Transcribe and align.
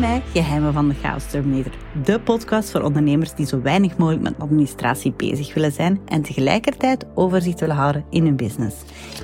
Bij 0.00 0.22
Geheimen 0.32 0.72
van 0.72 0.88
de 0.88 0.94
Chaos 0.94 1.26
Terminator, 1.26 1.72
de 2.04 2.20
podcast 2.20 2.70
voor 2.70 2.80
ondernemers 2.82 3.34
die 3.34 3.46
zo 3.46 3.62
weinig 3.62 3.96
mogelijk 3.96 4.22
met 4.22 4.38
administratie 4.38 5.12
bezig 5.12 5.54
willen 5.54 5.72
zijn 5.72 6.00
en 6.06 6.22
tegelijkertijd 6.22 7.06
overzicht 7.14 7.60
willen 7.60 7.76
houden 7.76 8.04
in 8.10 8.24
hun 8.24 8.36
business. 8.36 8.76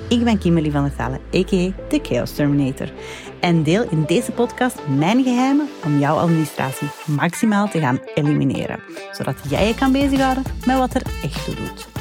Ik 0.09 0.23
ben 0.23 0.37
Kimberly 0.37 0.71
van 0.71 0.83
der 0.83 0.95
Talen, 0.95 1.19
a.k.a. 1.35 1.71
de 1.89 1.99
Chaos 2.01 2.35
Terminator, 2.35 2.91
en 3.39 3.63
deel 3.63 3.89
in 3.89 4.03
deze 4.07 4.31
podcast 4.31 4.79
mijn 4.97 5.23
geheimen 5.23 5.67
om 5.85 5.99
jouw 5.99 6.15
administratie 6.15 6.87
maximaal 7.05 7.67
te 7.67 7.79
gaan 7.79 7.99
elimineren, 8.15 8.79
zodat 9.11 9.35
jij 9.49 9.67
je 9.67 9.75
kan 9.75 9.91
bezighouden 9.91 10.43
met 10.65 10.77
wat 10.77 10.93
er 10.93 11.01
echt 11.23 11.45
toe 11.45 11.55
doet. 11.55 11.92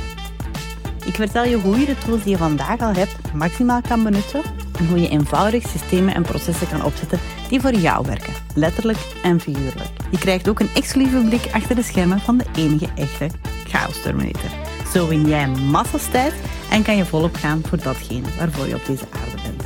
Ik 1.04 1.14
vertel 1.14 1.44
je 1.44 1.56
hoe 1.56 1.78
je 1.78 1.86
de 1.86 1.98
tools 1.98 2.22
die 2.22 2.30
je 2.30 2.36
vandaag 2.36 2.80
al 2.80 2.92
hebt 2.92 3.32
maximaal 3.34 3.80
kan 3.80 4.02
benutten 4.02 4.42
en 4.78 4.88
hoe 4.88 5.00
je 5.00 5.08
eenvoudig 5.08 5.68
systemen 5.68 6.14
en 6.14 6.22
processen 6.22 6.68
kan 6.68 6.84
opzetten 6.84 7.20
die 7.48 7.60
voor 7.60 7.74
jou 7.74 8.06
werken, 8.06 8.32
letterlijk 8.54 8.98
en 9.22 9.40
figuurlijk. 9.40 9.90
Je 10.10 10.18
krijgt 10.18 10.48
ook 10.48 10.60
een 10.60 10.70
exclusieve 10.74 11.24
blik 11.28 11.48
achter 11.52 11.74
de 11.74 11.82
schermen 11.82 12.20
van 12.20 12.36
de 12.38 12.44
enige 12.56 12.88
echte 12.94 13.26
Chaos 13.68 14.02
Terminator. 14.02 14.50
Zo 14.92 15.08
win 15.08 15.28
jij 15.28 15.48
massas 15.48 16.06
tijd 16.10 16.34
en 16.70 16.82
kan 16.82 16.96
je 16.96 17.04
volop 17.04 17.34
gaan 17.36 17.62
voor 17.68 17.78
datgene 17.82 18.26
waarvoor 18.38 18.68
je 18.68 18.74
op 18.74 18.86
deze 18.86 19.04
aarde 19.10 19.42
bent. 19.42 19.62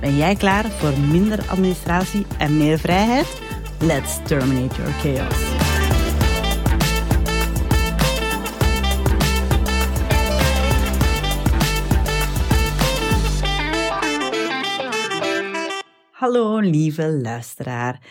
Ben 0.00 0.16
jij 0.16 0.34
klaar 0.34 0.64
voor 0.78 0.92
minder 1.10 1.38
administratie 1.48 2.26
en 2.38 2.56
meer 2.56 2.78
vrijheid? 2.78 3.26
Let's 3.80 4.18
terminate 4.24 4.74
your 4.76 4.92
chaos. 4.92 5.57
Hallo 16.28 16.58
lieve 16.58 17.12
luisteraar. 17.12 18.02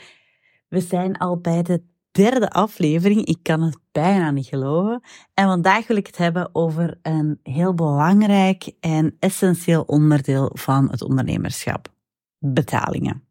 We 0.67 0.81
zijn 0.81 1.17
al 1.17 1.37
bij 1.39 1.61
de 1.61 1.83
derde 2.11 2.49
aflevering. 2.49 3.25
Ik 3.25 3.37
kan 3.41 3.61
het 3.61 3.77
bijna 3.91 4.31
niet 4.31 4.45
geloven. 4.45 5.01
En 5.33 5.47
vandaag 5.47 5.87
wil 5.87 5.97
ik 5.97 6.07
het 6.07 6.17
hebben 6.17 6.49
over 6.55 6.99
een 7.01 7.39
heel 7.43 7.73
belangrijk 7.73 8.71
en 8.79 9.15
essentieel 9.19 9.81
onderdeel 9.81 10.51
van 10.53 10.89
het 10.91 11.01
ondernemerschap: 11.01 11.93
betalingen. 12.39 13.23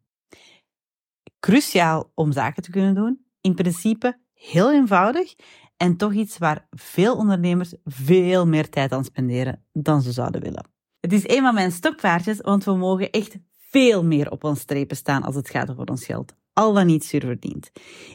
Cruciaal 1.39 2.11
om 2.13 2.31
zaken 2.31 2.63
te 2.63 2.71
kunnen 2.71 2.95
doen. 2.95 3.25
In 3.41 3.55
principe 3.55 4.19
heel 4.33 4.73
eenvoudig 4.73 5.35
en 5.77 5.97
toch 5.97 6.13
iets 6.13 6.37
waar 6.37 6.67
veel 6.69 7.15
ondernemers 7.15 7.73
veel 7.83 8.47
meer 8.47 8.69
tijd 8.69 8.91
aan 8.91 9.03
spenderen 9.03 9.63
dan 9.73 10.01
ze 10.01 10.11
zouden 10.11 10.41
willen. 10.41 10.69
Het 10.99 11.13
is 11.13 11.27
een 11.27 11.41
van 11.41 11.53
mijn 11.53 11.71
stokpaardjes, 11.71 12.41
want 12.41 12.63
we 12.63 12.75
mogen 12.75 13.09
echt 13.09 13.37
veel 13.77 14.03
meer 14.03 14.31
op 14.31 14.43
ons 14.43 14.59
strepen 14.59 14.97
staan 14.97 15.23
als 15.23 15.35
het 15.35 15.49
gaat 15.49 15.69
over 15.69 15.89
ons 15.89 16.05
geld. 16.05 16.33
Al 16.53 16.73
dan 16.73 16.85
niet 16.85 17.05
zuurverdiend. 17.05 17.71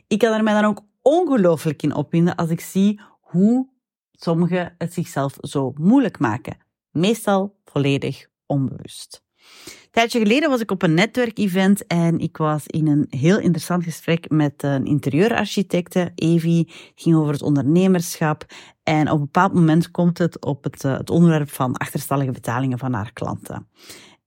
Ik 0.06 0.18
kan 0.18 0.32
er 0.32 0.42
mij 0.42 0.54
dan 0.54 0.64
ook 0.64 0.80
ongelooflijk 1.02 1.82
in 1.82 1.94
opwinden 1.94 2.34
als 2.34 2.50
ik 2.50 2.60
zie 2.60 3.00
hoe 3.20 3.68
sommigen 4.12 4.74
het 4.78 4.92
zichzelf 4.92 5.36
zo 5.40 5.72
moeilijk 5.74 6.18
maken. 6.18 6.56
Meestal 6.90 7.56
volledig 7.64 8.26
onbewust. 8.46 9.22
Een 9.64 9.90
tijdje 9.90 10.18
geleden 10.18 10.50
was 10.50 10.60
ik 10.60 10.70
op 10.70 10.82
een 10.82 10.94
netwerkevent 10.94 11.86
en 11.86 12.18
ik 12.18 12.36
was 12.36 12.66
in 12.66 12.86
een 12.86 13.06
heel 13.08 13.38
interessant 13.38 13.84
gesprek 13.84 14.30
met 14.30 14.62
een 14.62 14.84
interieurarchitecte, 14.84 16.12
Evie. 16.14 16.66
Het 16.66 16.92
ging 16.94 17.16
over 17.16 17.32
het 17.32 17.42
ondernemerschap. 17.42 18.44
En 18.82 19.10
op 19.10 19.18
een 19.18 19.24
bepaald 19.24 19.54
moment 19.54 19.90
komt 19.90 20.18
het 20.18 20.44
op 20.44 20.64
het, 20.64 20.82
het 20.82 21.10
onderwerp 21.10 21.50
van 21.50 21.76
achterstallige 21.76 22.32
betalingen 22.32 22.78
van 22.78 22.92
haar 22.92 23.12
klanten. 23.12 23.68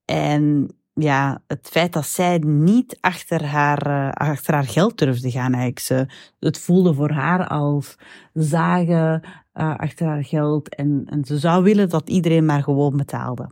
En 0.05 0.69
ja, 0.99 1.41
het 1.47 1.67
feit 1.71 1.93
dat 1.93 2.05
zij 2.05 2.37
niet 2.37 2.97
achter 3.01 3.45
haar, 3.45 3.87
uh, 3.87 4.11
achter 4.11 4.53
haar 4.53 4.67
geld 4.67 4.97
durfde 4.97 5.31
gaan. 5.31 5.53
Eigenlijk. 5.53 5.79
Ze, 5.79 6.07
het 6.39 6.59
voelde 6.59 6.93
voor 6.93 7.11
haar 7.11 7.47
als 7.47 7.95
zagen 8.33 9.21
uh, 9.53 9.75
achter 9.75 10.07
haar 10.07 10.23
geld. 10.23 10.75
En, 10.75 11.05
en 11.09 11.25
ze 11.25 11.37
zou 11.37 11.63
willen 11.63 11.89
dat 11.89 12.09
iedereen 12.09 12.45
maar 12.45 12.63
gewoon 12.63 12.97
betaalde. 12.97 13.51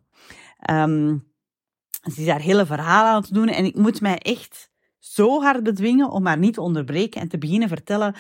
Um, 0.72 1.32
ze 2.12 2.22
is 2.22 2.28
haar 2.28 2.40
hele 2.40 2.66
verhaal 2.66 3.06
aan 3.06 3.22
het 3.22 3.34
doen. 3.34 3.48
En 3.48 3.66
ik 3.66 3.76
moet 3.76 4.02
mij 4.02 4.18
echt 4.18 4.72
zo 5.00 5.42
hard 5.42 5.64
bedwingen 5.64 6.10
om 6.10 6.26
haar 6.26 6.38
niet 6.38 6.54
te 6.54 6.62
onderbreken 6.62 7.22
en 7.22 7.28
te 7.28 7.38
beginnen 7.38 7.68
vertellen 7.68 8.16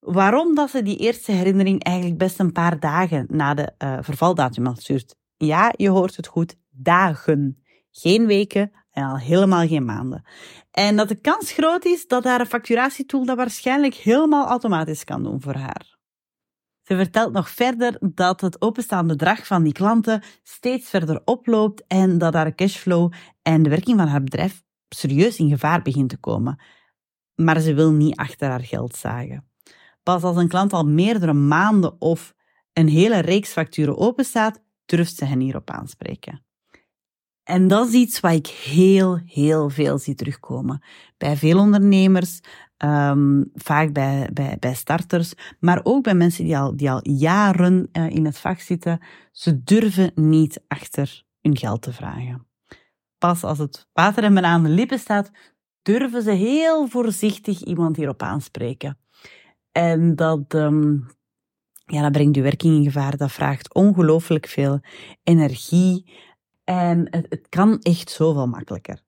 waarom 0.00 0.54
dat 0.54 0.70
ze 0.70 0.82
die 0.82 0.96
eerste 0.96 1.32
herinnering 1.32 1.82
eigenlijk 1.82 2.18
best 2.18 2.38
een 2.38 2.52
paar 2.52 2.80
dagen 2.80 3.26
na 3.28 3.54
de 3.54 3.72
uh, 3.78 3.98
vervaldatum 4.00 4.66
had 4.66 4.82
stuurt. 4.82 5.16
Ja, 5.36 5.72
je 5.76 5.88
hoort 5.88 6.16
het 6.16 6.26
goed, 6.26 6.56
dagen 6.70 7.63
geen 7.96 8.26
weken 8.26 8.72
en 8.90 9.04
al 9.04 9.18
helemaal 9.18 9.66
geen 9.66 9.84
maanden. 9.84 10.24
En 10.70 10.96
dat 10.96 11.08
de 11.08 11.20
kans 11.20 11.52
groot 11.52 11.84
is 11.84 12.06
dat 12.06 12.24
haar 12.24 12.46
facturatietool 12.46 13.24
dat 13.24 13.36
waarschijnlijk 13.36 13.94
helemaal 13.94 14.46
automatisch 14.46 15.04
kan 15.04 15.22
doen 15.22 15.40
voor 15.40 15.54
haar. 15.54 15.96
Ze 16.82 16.96
vertelt 16.96 17.32
nog 17.32 17.48
verder 17.50 17.96
dat 18.14 18.40
het 18.40 18.60
openstaande 18.60 19.16
bedrag 19.16 19.46
van 19.46 19.62
die 19.62 19.72
klanten 19.72 20.22
steeds 20.42 20.90
verder 20.90 21.22
oploopt 21.24 21.84
en 21.86 22.18
dat 22.18 22.34
haar 22.34 22.54
cashflow 22.54 23.12
en 23.42 23.62
de 23.62 23.70
werking 23.70 23.98
van 23.98 24.08
haar 24.08 24.22
bedrijf 24.22 24.62
serieus 24.88 25.38
in 25.38 25.48
gevaar 25.48 25.82
begint 25.82 26.08
te 26.08 26.16
komen. 26.16 26.60
Maar 27.34 27.60
ze 27.60 27.74
wil 27.74 27.92
niet 27.92 28.16
achter 28.16 28.48
haar 28.48 28.64
geld 28.64 28.96
zagen. 28.96 29.48
Pas 30.02 30.22
als 30.22 30.36
een 30.36 30.48
klant 30.48 30.72
al 30.72 30.84
meerdere 30.84 31.32
maanden 31.32 32.00
of 32.00 32.34
een 32.72 32.88
hele 32.88 33.18
reeks 33.18 33.50
facturen 33.50 33.96
openstaat, 33.96 34.62
durft 34.84 35.16
ze 35.16 35.24
hen 35.24 35.40
hierop 35.40 35.70
aanspreken. 35.70 36.43
En 37.44 37.68
dat 37.68 37.88
is 37.88 37.94
iets 37.94 38.20
wat 38.20 38.32
ik 38.32 38.46
heel, 38.46 39.20
heel 39.26 39.70
veel 39.70 39.98
zie 39.98 40.14
terugkomen. 40.14 40.82
Bij 41.16 41.36
veel 41.36 41.58
ondernemers, 41.58 42.40
um, 42.78 43.50
vaak 43.54 43.92
bij, 43.92 44.30
bij, 44.58 44.74
starters, 44.74 45.34
maar 45.60 45.80
ook 45.82 46.02
bij 46.02 46.14
mensen 46.14 46.44
die 46.44 46.58
al, 46.58 46.76
die 46.76 46.90
al 46.90 47.08
jaren 47.08 47.88
uh, 47.92 48.10
in 48.10 48.24
het 48.24 48.38
vak 48.38 48.60
zitten. 48.60 49.00
Ze 49.32 49.62
durven 49.62 50.12
niet 50.14 50.60
achter 50.68 51.24
hun 51.40 51.56
geld 51.56 51.82
te 51.82 51.92
vragen. 51.92 52.46
Pas 53.18 53.44
als 53.44 53.58
het 53.58 53.88
water 53.92 54.22
hem 54.22 54.38
aan 54.38 54.62
de 54.62 54.68
lippen 54.68 54.98
staat, 54.98 55.30
durven 55.82 56.22
ze 56.22 56.30
heel 56.30 56.88
voorzichtig 56.88 57.62
iemand 57.62 57.96
hierop 57.96 58.22
aanspreken. 58.22 58.98
En 59.72 60.16
dat, 60.16 60.54
um, 60.54 61.06
ja, 61.84 62.02
dat 62.02 62.12
brengt 62.12 62.36
uw 62.36 62.42
werking 62.42 62.76
in 62.76 62.84
gevaar. 62.84 63.16
Dat 63.16 63.32
vraagt 63.32 63.74
ongelooflijk 63.74 64.46
veel 64.46 64.80
energie. 65.22 66.12
En 66.64 67.06
het, 67.10 67.46
kan 67.48 67.78
echt 67.78 68.10
zoveel 68.10 68.46
makkelijker. 68.46 69.02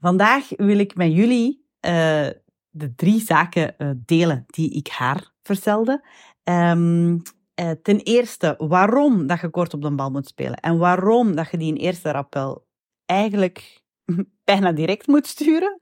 Vandaag 0.00 0.48
wil 0.56 0.78
ik 0.78 0.94
met 0.94 1.12
jullie 1.12 1.66
uh, 1.80 2.28
de 2.70 2.94
drie 2.96 3.20
zaken 3.20 3.74
uh, 3.78 3.90
delen 3.96 4.44
die 4.46 4.70
ik 4.70 4.88
haar 4.88 5.32
vertelde. 5.42 6.04
Um, 6.44 7.22
uh, 7.60 7.70
ten 7.82 8.00
eerste, 8.00 8.54
waarom 8.58 9.26
dat 9.26 9.40
je 9.40 9.50
kort 9.50 9.74
op 9.74 9.82
de 9.82 9.94
bal 9.94 10.10
moet 10.10 10.26
spelen. 10.26 10.60
En 10.60 10.78
waarom 10.78 11.36
dat 11.36 11.50
je 11.50 11.56
die 11.56 11.74
in 11.74 11.80
eerste 11.80 12.10
rappel 12.10 12.66
eigenlijk 13.06 13.82
bijna 14.44 14.72
direct 14.72 15.06
moet 15.06 15.26
sturen. 15.26 15.80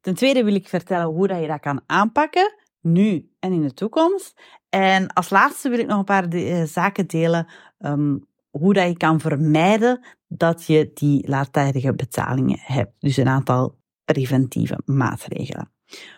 Ten 0.00 0.14
tweede 0.14 0.44
wil 0.44 0.54
ik 0.54 0.68
vertellen 0.68 1.06
hoe 1.06 1.26
dat 1.26 1.40
je 1.40 1.46
dat 1.46 1.60
kan 1.60 1.82
aanpakken, 1.86 2.54
nu 2.80 3.30
en 3.38 3.52
in 3.52 3.62
de 3.62 3.74
toekomst. 3.74 4.40
En 4.68 5.12
als 5.12 5.30
laatste 5.30 5.68
wil 5.68 5.78
ik 5.78 5.86
nog 5.86 5.98
een 5.98 6.04
paar 6.04 6.28
de, 6.28 6.66
zaken 6.66 7.06
delen 7.06 7.46
um, 7.78 8.26
hoe 8.58 8.74
dat 8.74 8.88
je 8.88 8.96
kan 8.96 9.20
vermijden 9.20 10.06
dat 10.28 10.64
je 10.64 10.90
die 10.94 11.28
laattijdige 11.28 11.94
betalingen 11.94 12.58
hebt. 12.60 12.94
Dus 12.98 13.16
een 13.16 13.28
aantal 13.28 13.78
preventieve 14.04 14.80
maatregelen. 14.84 15.72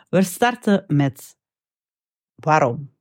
We 0.08 0.22
starten 0.22 0.84
met 0.86 1.36
waarom. 2.34 2.96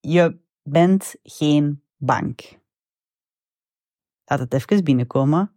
Je 0.00 0.40
bent 0.62 1.14
geen 1.22 1.84
bank. 1.96 2.58
Laat 4.24 4.38
het 4.38 4.54
even 4.54 4.84
binnenkomen. 4.84 5.54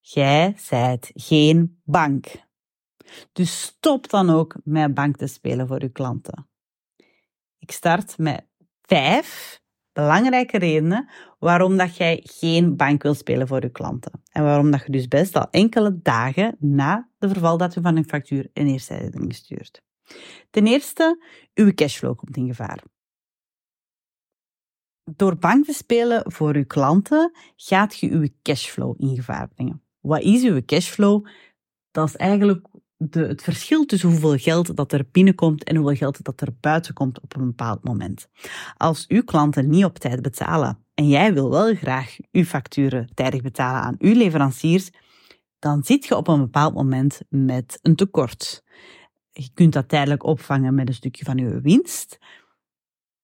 Jij 0.00 0.54
zijt 0.56 1.10
geen 1.14 1.80
bank. 1.84 2.26
Dus 3.32 3.62
stop 3.62 4.08
dan 4.10 4.30
ook 4.30 4.56
met 4.64 4.94
bank 4.94 5.16
te 5.16 5.26
spelen 5.26 5.66
voor 5.66 5.80
je 5.80 5.88
klanten. 5.88 6.50
Ik 7.58 7.70
start 7.70 8.18
met 8.18 8.46
vijf 8.82 9.61
belangrijke 9.92 10.58
redenen 10.58 11.08
waarom 11.38 11.76
dat 11.76 11.96
jij 11.96 12.20
geen 12.22 12.76
bank 12.76 13.02
wil 13.02 13.14
spelen 13.14 13.48
voor 13.48 13.62
je 13.62 13.70
klanten. 13.70 14.22
En 14.30 14.42
waarom 14.42 14.70
dat 14.70 14.82
je 14.86 14.92
dus 14.92 15.08
best 15.08 15.36
al 15.36 15.50
enkele 15.50 15.98
dagen 16.02 16.56
na 16.58 17.08
de 17.18 17.28
vervaldatum 17.28 17.82
van 17.82 17.96
een 17.96 18.08
factuur 18.08 18.50
een 18.52 18.66
eerste 18.66 18.94
herinnering 18.94 19.34
stuurt. 19.34 19.82
Ten 20.50 20.66
eerste, 20.66 21.24
uw 21.54 21.72
cashflow 21.74 22.16
komt 22.16 22.36
in 22.36 22.46
gevaar. 22.46 22.82
Door 25.04 25.36
bank 25.36 25.64
te 25.64 25.72
spelen 25.72 26.32
voor 26.32 26.54
uw 26.54 26.66
klanten 26.66 27.32
gaat 27.56 27.98
je 27.98 28.10
uw 28.10 28.28
cashflow 28.42 28.94
in 28.98 29.14
gevaar 29.14 29.48
brengen. 29.48 29.82
Wat 30.00 30.22
is 30.22 30.42
uw 30.42 30.60
cashflow? 30.64 31.26
Dat 31.90 32.08
is 32.08 32.16
eigenlijk 32.16 32.66
de, 33.10 33.20
het 33.20 33.42
verschil 33.42 33.84
tussen 33.84 34.08
hoeveel 34.08 34.36
geld 34.36 34.76
dat 34.76 34.92
er 34.92 35.04
binnenkomt 35.12 35.64
en 35.64 35.76
hoeveel 35.76 35.96
geld 35.96 36.24
dat 36.24 36.40
er 36.40 36.54
buiten 36.60 36.94
komt 36.94 37.20
op 37.20 37.36
een 37.36 37.46
bepaald 37.46 37.84
moment. 37.84 38.28
Als 38.76 39.06
uw 39.06 39.22
klanten 39.22 39.68
niet 39.68 39.84
op 39.84 39.98
tijd 39.98 40.22
betalen 40.22 40.84
en 40.94 41.08
jij 41.08 41.34
wil 41.34 41.50
wel 41.50 41.74
graag 41.74 42.16
uw 42.32 42.44
facturen 42.44 43.08
tijdig 43.14 43.42
betalen 43.42 43.82
aan 43.82 43.94
uw 43.98 44.14
leveranciers, 44.14 44.90
dan 45.58 45.82
zit 45.84 46.04
je 46.04 46.16
op 46.16 46.28
een 46.28 46.40
bepaald 46.40 46.74
moment 46.74 47.20
met 47.28 47.78
een 47.82 47.96
tekort. 47.96 48.64
Je 49.30 49.50
kunt 49.54 49.72
dat 49.72 49.88
tijdelijk 49.88 50.24
opvangen 50.24 50.74
met 50.74 50.88
een 50.88 50.94
stukje 50.94 51.24
van 51.24 51.36
je 51.36 51.60
winst, 51.60 52.18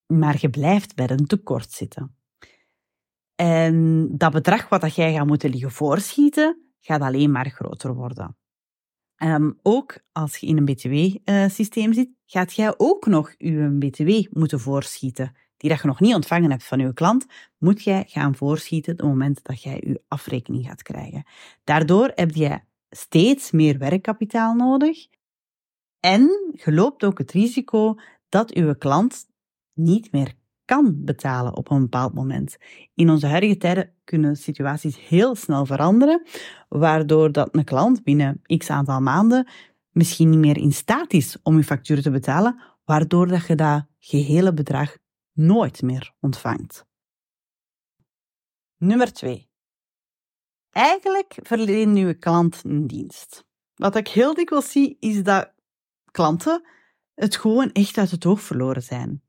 maar 0.07 0.37
je 0.41 0.51
blijft 0.51 0.95
bij 0.95 1.11
een 1.11 1.27
tekort 1.27 1.73
zitten. 1.73 2.17
En 3.35 4.09
dat 4.17 4.33
bedrag 4.33 4.69
wat 4.69 4.81
dat 4.81 4.95
jij 4.95 5.13
gaat 5.13 5.27
moeten 5.27 5.51
liggen 5.51 5.71
voorschieten, 5.71 6.73
gaat 6.81 7.01
alleen 7.01 7.31
maar 7.31 7.51
groter 7.51 7.95
worden. 7.95 8.37
Um, 9.19 9.59
ook 9.63 9.99
als 10.13 10.37
je 10.37 10.47
in 10.47 10.57
een 10.57 10.65
btw-systeem 10.65 11.93
zit, 11.93 12.09
gaat 12.27 12.53
jij 12.53 12.75
ook 12.77 13.07
nog 13.07 13.35
je 13.39 13.77
btw 13.79 14.39
moeten 14.39 14.61
voorschieten. 14.61 15.37
Die 15.57 15.71
dat 15.71 15.81
je 15.81 15.87
nog 15.87 16.01
niet 16.01 16.15
ontvangen 16.15 16.51
hebt 16.51 16.65
van 16.65 16.79
je 16.79 16.95
klant, 16.95 17.27
moet 17.59 17.83
jij 17.83 18.05
gaan 18.07 18.35
voorschieten 18.35 18.93
op 18.93 18.99
het 18.99 19.09
moment 19.09 19.45
dat 19.45 19.63
jij 19.63 19.83
je 19.87 20.03
afrekening 20.09 20.67
gaat 20.67 20.83
krijgen. 20.83 21.25
Daardoor 21.65 22.13
heb 22.15 22.31
je 22.35 22.61
steeds 22.91 23.51
meer 23.51 23.79
werkkapitaal 23.79 24.55
nodig 24.55 25.07
en 26.01 26.53
je 26.53 26.73
loopt 26.73 27.05
ook 27.05 27.19
het 27.19 27.33
risico 27.33 27.95
dat 28.29 28.55
uw 28.55 28.75
klant 28.75 29.27
niet 29.73 30.13
meer 30.13 30.35
kan 30.69 31.05
betalen 31.05 31.57
op 31.57 31.71
een 31.71 31.81
bepaald 31.81 32.15
moment. 32.15 32.57
In 32.95 33.11
onze 33.11 33.27
huidige 33.27 33.57
tijden 33.57 33.93
kunnen 34.05 34.37
situaties 34.37 35.09
heel 35.09 35.35
snel 35.35 35.67
veranderen, 35.67 36.23
waardoor 36.69 37.33
dat 37.33 37.49
een 37.53 37.65
klant 37.65 38.03
binnen 38.03 38.43
x 38.57 38.71
aantal 38.71 39.01
maanden 39.01 39.49
misschien 39.91 40.31
niet 40.31 40.39
meer 40.39 40.57
in 40.57 40.73
staat 40.73 41.13
is 41.13 41.37
om 41.43 41.57
je 41.57 41.65
factuur 41.65 42.03
te 42.03 42.11
betalen, 42.11 42.63
waardoor 42.85 43.27
dat 43.27 43.47
je 43.47 43.55
dat 43.55 43.87
gehele 43.99 44.55
bedrag 44.55 44.97
nooit 45.33 45.83
meer 45.83 46.15
ontvangt. 46.21 46.87
Nummer 48.77 49.13
2. 49.13 49.49
Eigenlijk 50.71 51.39
verleen 51.43 51.97
uw 51.97 52.15
klant 52.19 52.61
een 52.65 52.87
dienst. 52.87 53.45
Wat 53.75 53.97
ik 53.97 54.09
heel 54.09 54.35
dikwijls 54.35 54.71
zie, 54.71 54.97
is 55.01 55.23
dat 55.23 55.53
klanten 56.11 56.63
het 57.15 57.37
gewoon 57.37 57.73
echt 57.73 57.99
uit 57.99 58.11
het 58.11 58.27
oog 58.27 58.41
verloren 58.41 58.83
zijn. 58.83 59.23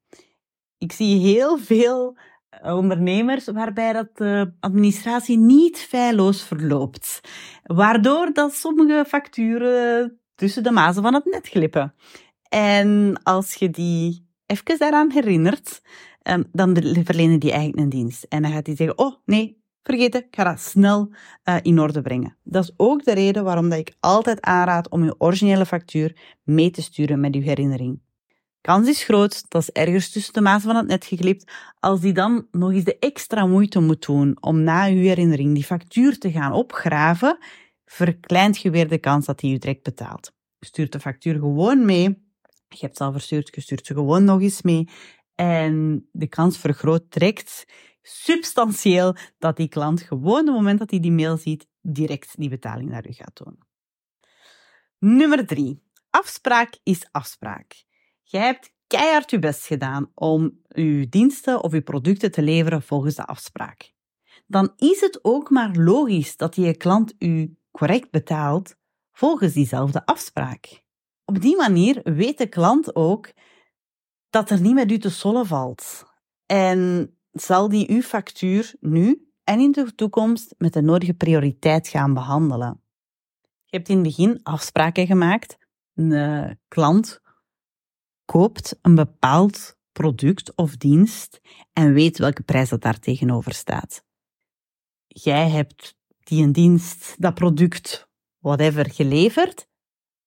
Ik 0.80 0.92
zie 0.92 1.20
heel 1.20 1.58
veel 1.58 2.18
eh, 2.50 2.76
ondernemers 2.76 3.46
waarbij 3.46 3.94
dat 3.94 4.18
de 4.18 4.54
administratie 4.60 5.38
niet 5.38 5.78
feilloos 5.78 6.44
verloopt. 6.44 7.22
Waardoor 7.64 8.34
dat 8.34 8.54
sommige 8.54 9.06
facturen 9.08 10.20
tussen 10.36 10.64
de 10.64 10.72
mazen 10.72 11.04
van 11.04 11.14
het 11.14 11.26
net 11.26 11.48
glippen. 11.48 11.94
En 12.50 13.20
als 13.24 13.54
je 13.54 13.70
die 13.70 14.28
even 14.46 14.78
daaraan 14.78 15.12
herinnert, 15.12 15.82
ehm, 16.22 16.44
dan 16.52 16.78
verlenen 17.04 17.40
die 17.40 17.52
eigenlijk 17.52 17.82
een 17.82 17.90
dienst. 17.90 18.24
En 18.24 18.42
dan 18.42 18.52
gaat 18.52 18.66
hij 18.66 18.76
zeggen, 18.76 18.98
oh 18.98 19.16
nee, 19.26 19.62
vergeten, 19.84 20.26
ik 20.26 20.36
ga 20.36 20.44
dat 20.44 20.60
snel 20.60 21.12
uh, 21.44 21.56
in 21.62 21.80
orde 21.80 22.02
brengen. 22.02 22.38
Dat 22.44 22.64
is 22.64 22.74
ook 22.78 23.04
de 23.04 23.14
reden 23.14 23.44
waarom 23.44 23.70
dat 23.70 23.80
ik 23.80 23.96
altijd 24.00 24.42
aanraad 24.42 24.90
om 24.90 25.04
je 25.04 25.16
originele 25.18 25.66
factuur 25.66 26.18
mee 26.44 26.72
te 26.72 26.82
sturen 26.82 27.20
met 27.20 27.36
uw 27.36 27.42
herinnering. 27.42 28.00
Kans 28.62 28.88
is 28.88 29.04
groot, 29.04 29.50
dat 29.50 29.62
is 29.62 29.72
ergens 29.72 30.12
tussen 30.12 30.34
de 30.34 30.42
maas 30.42 30.64
van 30.64 30.76
het 30.76 30.88
net 30.88 31.06
geglipt, 31.06 31.52
als 31.80 32.00
die 32.00 32.14
dan 32.14 32.48
nog 32.52 32.72
eens 32.72 32.84
de 32.84 33.00
extra 33.00 33.46
moeite 33.46 33.80
moet 33.80 34.06
doen 34.06 34.38
om 34.42 34.64
na 34.64 34.88
uw 34.88 35.02
herinnering 35.02 35.54
die 35.54 35.64
factuur 35.64 36.18
te 36.18 36.32
gaan 36.32 36.54
opgraven, 36.54 37.38
verkleint 37.86 38.62
je 38.62 38.70
weer 38.70 38.88
de 38.88 38.98
kans 38.98 39.26
dat 39.26 39.42
hij 39.42 39.50
u 39.50 39.58
direct 39.58 39.84
betaalt. 39.84 40.32
Je 40.60 40.66
stuurt 40.66 40.92
de 40.92 41.00
factuur 41.00 41.34
gewoon 41.34 41.86
mee. 41.86 42.28
Je 42.70 42.78
hebt 42.80 42.98
ze 42.98 43.04
al 43.04 43.12
verstuurd, 43.12 43.56
je 43.56 43.62
stuurt 43.62 43.86
ze 43.86 43.94
gewoon 43.94 44.24
nog 44.24 44.42
eens 44.42 44.62
mee. 44.62 44.90
En 45.36 46.08
de 46.12 46.28
kans 46.28 46.58
vergroot 46.58 47.12
direct 47.12 47.66
substantieel 48.02 49.16
dat 49.38 49.58
die 49.58 49.68
klant 49.68 50.02
gewoon 50.02 50.40
op 50.40 50.46
het 50.46 50.56
moment 50.56 50.80
dat 50.80 50.90
hij 50.90 51.00
die 51.00 51.12
mail 51.12 51.38
ziet, 51.38 51.68
direct 51.82 52.34
die 52.38 52.50
betaling 52.50 52.90
naar 52.90 53.08
u 53.08 53.12
gaat 53.12 53.38
doen. 53.44 53.60
Nummer 54.98 55.46
drie. 55.48 55.84
Afspraak 56.10 56.80
is 56.84 57.08
afspraak. 57.12 57.88
Jij 58.32 58.42
hebt 58.42 58.74
keihard 58.88 59.32
je 59.32 59.40
best 59.40 59.66
gedaan 59.66 60.12
om 60.14 60.60
je 60.68 61.08
diensten 61.10 61.64
of 61.64 61.72
je 61.72 61.82
producten 61.82 62.32
te 62.32 62.42
leveren 62.42 62.82
volgens 62.82 63.16
de 63.16 63.26
afspraak. 63.26 63.94
Dan 64.48 64.74
is 64.78 65.02
het 65.02 65.20
ook 65.22 65.50
maar 65.50 65.76
logisch 65.76 66.38
dat 66.38 66.56
je 66.56 66.78
klant 66.78 67.14
u 67.20 67.58
correct 67.72 68.12
betaalt 68.12 68.76
volgens 69.12 69.54
diezelfde 69.54 70.06
afspraak. 70.06 70.84
Op 71.26 71.42
die 71.42 71.56
manier 71.56 72.02
weet 72.04 72.38
de 72.38 72.48
klant 72.48 72.96
ook 72.96 73.32
dat 74.30 74.50
er 74.50 74.62
niet 74.62 74.74
met 74.74 74.92
u 74.92 74.98
te 74.98 75.10
sollen 75.10 75.46
valt. 75.46 76.06
En 76.46 77.14
zal 77.32 77.70
die 77.70 77.90
uw 77.90 78.02
factuur 78.02 78.76
nu 78.80 79.30
en 79.44 79.60
in 79.60 79.72
de 79.72 79.96
toekomst 79.96 80.56
met 80.58 80.74
de 80.74 80.82
nodige 80.82 81.14
prioriteit 81.14 81.88
gaan 81.88 82.14
behandelen. 82.14 82.84
Je 83.66 83.78
hebt 83.78 83.90
in 83.90 83.96
het 83.96 84.04
begin 84.04 84.40
afspraken 84.44 85.06
gemaakt. 85.06 85.58
Een 85.94 86.12
eh, 86.12 86.52
klant 86.68 87.22
koopt 88.30 88.80
een 88.82 88.96
bepaald 88.96 89.78
product 89.92 90.56
of 90.56 90.78
dienst 90.78 91.42
en 91.74 91.94
weet 91.94 92.18
welke 92.18 92.44
prijs 92.44 92.70
dat 92.70 92.82
daar 92.82 93.00
tegenover 93.00 93.54
staat. 93.54 94.04
Jij 95.08 95.50
hebt 95.50 95.98
die 96.24 96.44
een 96.44 96.52
dienst, 96.52 97.16
dat 97.22 97.34
product, 97.34 98.10
whatever, 98.40 98.92
geleverd, 98.92 99.68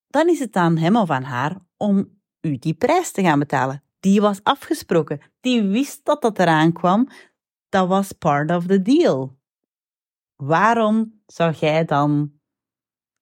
dan 0.07 0.29
is 0.29 0.39
het 0.39 0.57
aan 0.57 0.77
hem 0.77 0.97
of 0.97 1.11
aan 1.11 1.23
haar 1.23 1.59
om 1.77 2.21
u 2.41 2.59
die 2.59 2.75
prijs 2.75 3.13
te 3.13 3.23
gaan 3.23 3.39
betalen. 3.39 3.85
Die 4.01 4.21
was 4.21 4.41
afgesproken. 4.43 5.21
Die 5.41 5.63
wist 5.63 6.05
dat 6.05 6.23
dat 6.23 6.39
eraan 6.39 6.73
kwam. 6.73 7.09
Dat 7.69 7.89
was 7.89 8.13
part 8.13 8.51
of 8.51 8.67
the 8.67 8.83
deal. 8.83 9.39
Waarom 10.37 11.23
zou 11.27 11.55
jij 11.55 11.85
dan 11.85 12.33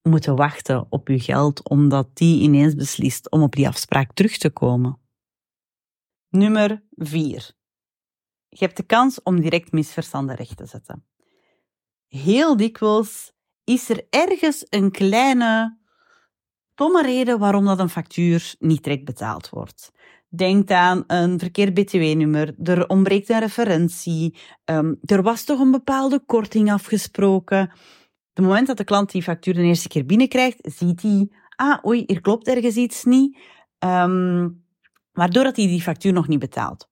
moeten 0.03 0.37
wachten 0.37 0.87
op 0.89 1.09
je 1.09 1.21
geld 1.21 1.69
omdat 1.69 2.17
die 2.17 2.43
ineens 2.43 2.75
beslist 2.75 3.31
om 3.31 3.43
op 3.43 3.55
die 3.55 3.69
afspraak 3.69 4.13
terug 4.13 4.37
te 4.37 4.51
komen? 4.51 4.99
Nummer 6.29 6.83
4. 6.91 7.51
Je 8.49 8.65
hebt 8.65 8.77
de 8.77 8.83
kans 8.83 9.23
om 9.23 9.41
direct 9.41 9.73
misverstanden 9.73 10.37
recht 10.37 10.57
te 10.57 10.67
zetten. 10.67 11.05
Heel 12.07 12.57
dikwijls 12.57 13.33
is 13.65 13.89
er 13.89 14.07
ergens 14.11 14.67
een 14.69 14.91
kleine 14.91 15.79
stomme 16.73 17.03
reden 17.03 17.39
waarom 17.39 17.65
dat 17.65 17.79
een 17.79 17.89
factuur 17.89 18.55
niet 18.59 18.85
direct 18.85 19.05
betaald 19.05 19.49
wordt. 19.49 19.93
Denk 20.29 20.71
aan 20.71 21.05
een 21.07 21.39
verkeerd 21.39 21.75
btw-nummer, 21.75 22.55
er 22.63 22.89
ontbreekt 22.89 23.29
een 23.29 23.39
referentie, 23.39 24.37
um, 24.65 24.99
er 25.01 25.23
was 25.23 25.45
toch 25.45 25.61
een 25.61 25.71
bepaalde 25.71 26.21
korting 26.27 26.73
afgesproken. 26.73 27.71
Het 28.41 28.49
moment 28.49 28.67
dat 28.67 28.77
de 28.77 28.85
klant 28.85 29.11
die 29.11 29.23
factuur 29.23 29.55
de 29.55 29.63
eerste 29.63 29.89
keer 29.89 30.07
binnenkrijgt, 30.07 30.59
ziet 30.63 31.03
hij, 31.03 31.29
ah 31.57 31.85
oei, 31.85 32.03
hier 32.07 32.21
klopt 32.21 32.47
ergens 32.47 32.77
iets 32.77 33.05
niet, 33.05 33.39
um, 33.79 34.65
waardoor 35.13 35.45
dat 35.45 35.57
hij 35.57 35.67
die 35.67 35.83
factuur 35.83 36.13
nog 36.13 36.29
niet 36.29 36.39
betaalt. 36.39 36.89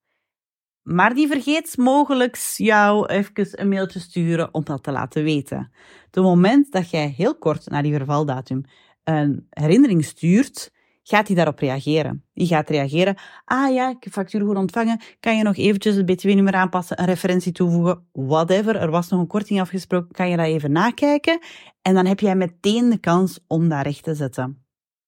Maar 0.82 1.14
die 1.14 1.26
vergeet 1.26 1.76
mogelijk 1.76 2.36
jou 2.56 3.06
even 3.06 3.60
een 3.60 3.68
mailtje 3.68 4.00
sturen 4.00 4.54
om 4.54 4.64
dat 4.64 4.82
te 4.82 4.92
laten 4.92 5.22
weten. 5.22 5.72
Het 6.10 6.22
moment 6.22 6.72
dat 6.72 6.90
jij 6.90 7.08
heel 7.16 7.38
kort 7.38 7.66
na 7.66 7.82
die 7.82 7.94
vervaldatum 7.94 8.64
een 9.04 9.46
herinnering 9.50 10.04
stuurt, 10.04 10.72
gaat 11.08 11.26
hij 11.26 11.36
daarop 11.36 11.58
reageren. 11.58 12.24
Die 12.34 12.46
gaat 12.46 12.70
reageren, 12.70 13.16
ah 13.44 13.74
ja, 13.74 13.88
ik 13.90 14.04
heb 14.04 14.12
factuur 14.12 14.40
goed 14.40 14.56
ontvangen, 14.56 15.00
kan 15.20 15.36
je 15.36 15.42
nog 15.42 15.56
eventjes 15.56 15.94
het 15.94 16.06
btw-nummer 16.06 16.54
aanpassen, 16.54 17.00
een 17.00 17.06
referentie 17.06 17.52
toevoegen, 17.52 18.06
whatever, 18.12 18.76
er 18.76 18.90
was 18.90 19.08
nog 19.08 19.20
een 19.20 19.26
korting 19.26 19.60
afgesproken, 19.60 20.12
kan 20.12 20.28
je 20.28 20.36
dat 20.36 20.46
even 20.46 20.72
nakijken 20.72 21.38
en 21.82 21.94
dan 21.94 22.06
heb 22.06 22.20
jij 22.20 22.36
meteen 22.36 22.90
de 22.90 22.98
kans 22.98 23.40
om 23.46 23.68
dat 23.68 23.82
recht 23.82 24.02
te 24.02 24.14
zetten. 24.14 24.62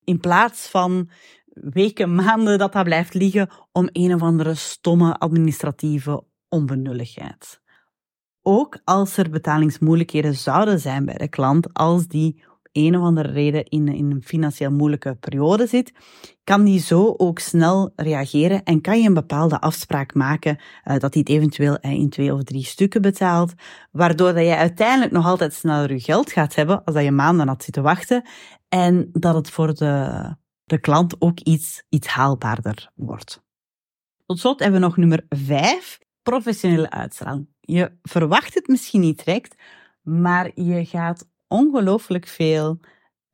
In 0.04 0.20
plaats 0.20 0.68
van 0.68 1.10
weken, 1.52 2.14
maanden 2.14 2.58
dat 2.58 2.72
dat 2.72 2.84
blijft 2.84 3.14
liggen 3.14 3.50
om 3.72 3.88
een 3.92 4.14
of 4.14 4.22
andere 4.22 4.54
stomme 4.54 5.14
administratieve 5.14 6.24
onbenulligheid. 6.48 7.60
Ook 8.42 8.78
als 8.84 9.16
er 9.16 9.30
betalingsmoeilijkheden 9.30 10.34
zouden 10.34 10.80
zijn 10.80 11.04
bij 11.04 11.14
de 11.14 11.28
klant, 11.28 11.72
als 11.72 12.06
die 12.06 12.42
een 12.72 12.96
of 12.96 13.02
andere 13.02 13.30
reden 13.30 13.64
in, 13.64 13.88
in 13.88 14.10
een 14.10 14.22
financieel 14.22 14.70
moeilijke 14.70 15.14
periode 15.14 15.66
zit, 15.66 15.92
kan 16.44 16.64
die 16.64 16.80
zo 16.80 17.14
ook 17.16 17.38
snel 17.38 17.92
reageren 17.96 18.62
en 18.62 18.80
kan 18.80 19.00
je 19.00 19.08
een 19.08 19.14
bepaalde 19.14 19.60
afspraak 19.60 20.14
maken 20.14 20.56
uh, 20.56 20.98
dat 20.98 21.14
hij 21.14 21.22
het 21.26 21.28
eventueel 21.28 21.78
uh, 21.80 21.90
in 21.90 22.10
twee 22.10 22.34
of 22.34 22.42
drie 22.42 22.64
stukken 22.64 23.02
betaalt, 23.02 23.54
waardoor 23.90 24.32
dat 24.32 24.44
je 24.44 24.56
uiteindelijk 24.56 25.12
nog 25.12 25.26
altijd 25.26 25.54
sneller 25.54 25.92
je 25.92 26.00
geld 26.00 26.32
gaat 26.32 26.54
hebben 26.54 26.84
als 26.84 26.94
dat 26.94 27.04
je 27.04 27.10
maanden 27.10 27.48
had 27.48 27.64
zitten 27.64 27.82
wachten 27.82 28.22
en 28.68 29.08
dat 29.12 29.34
het 29.34 29.50
voor 29.50 29.74
de, 29.74 30.24
de 30.64 30.78
klant 30.78 31.16
ook 31.18 31.40
iets, 31.40 31.82
iets 31.88 32.06
haalbaarder 32.06 32.90
wordt. 32.94 33.42
Tot 34.26 34.38
slot 34.38 34.60
hebben 34.60 34.80
we 34.80 34.86
nog 34.86 34.96
nummer 34.96 35.26
vijf, 35.28 35.98
professionele 36.22 36.90
uitstraling. 36.90 37.48
Je 37.60 37.92
verwacht 38.02 38.54
het 38.54 38.68
misschien 38.68 39.00
niet 39.00 39.24
direct, 39.24 39.54
maar 40.02 40.50
je 40.54 40.84
gaat 40.84 41.28
ongelooflijk 41.50 42.26
veel 42.26 42.80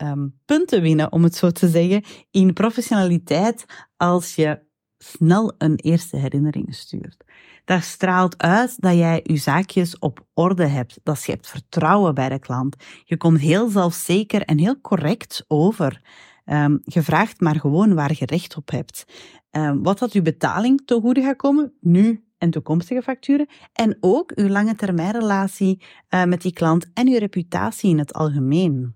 um, 0.03 0.41
punten 0.45 0.83
winnen, 0.83 1.13
om 1.13 1.23
het 1.23 1.35
zo 1.35 1.51
te 1.51 1.69
zeggen, 1.69 2.03
in 2.31 2.53
professionaliteit 2.53 3.65
als 3.97 4.35
je 4.35 4.65
snel 4.99 5.55
een 5.59 5.77
eerste 5.77 6.17
herinnering 6.17 6.75
stuurt. 6.75 7.25
Dat 7.65 7.83
straalt 7.83 8.39
uit 8.39 8.81
dat 8.81 8.95
jij 8.95 9.21
je 9.23 9.37
zaakjes 9.37 9.99
op 9.99 10.27
orde 10.35 10.67
hebt, 10.67 11.01
dat 11.03 11.25
je 11.25 11.33
hebt 11.33 11.49
vertrouwen 11.49 12.15
bij 12.15 12.29
de 12.29 12.39
klant. 12.39 12.77
Je 13.05 13.17
komt 13.17 13.41
heel 13.41 13.69
zelfzeker 13.69 14.43
en 14.43 14.59
heel 14.59 14.81
correct 14.81 15.45
over. 15.49 16.01
Um, 16.45 16.81
je 16.85 17.03
vraagt 17.03 17.41
maar 17.41 17.61
gewoon 17.61 17.95
waar 17.95 18.13
je 18.19 18.27
recht 18.27 18.57
op 18.57 18.71
hebt. 18.71 19.05
Um, 19.51 19.83
wat 19.83 19.99
dat 19.99 20.13
uw 20.13 20.23
betaling 20.23 20.83
te 20.85 21.01
goede 21.01 21.23
gaat 21.23 21.37
komen, 21.37 21.73
nu 21.81 22.26
toekomstige 22.51 23.03
facturen. 23.03 23.49
En 23.73 23.97
ook 24.01 24.33
uw 24.35 24.49
lange 24.49 24.75
termijnrelatie 24.75 25.83
uh, 26.11 26.25
met 26.25 26.43
die 26.43 26.53
klant 26.53 26.91
en 26.95 27.09
uw 27.09 27.19
reputatie 27.19 27.91
in 27.91 27.99
het 27.99 28.13
algemeen. 28.13 28.95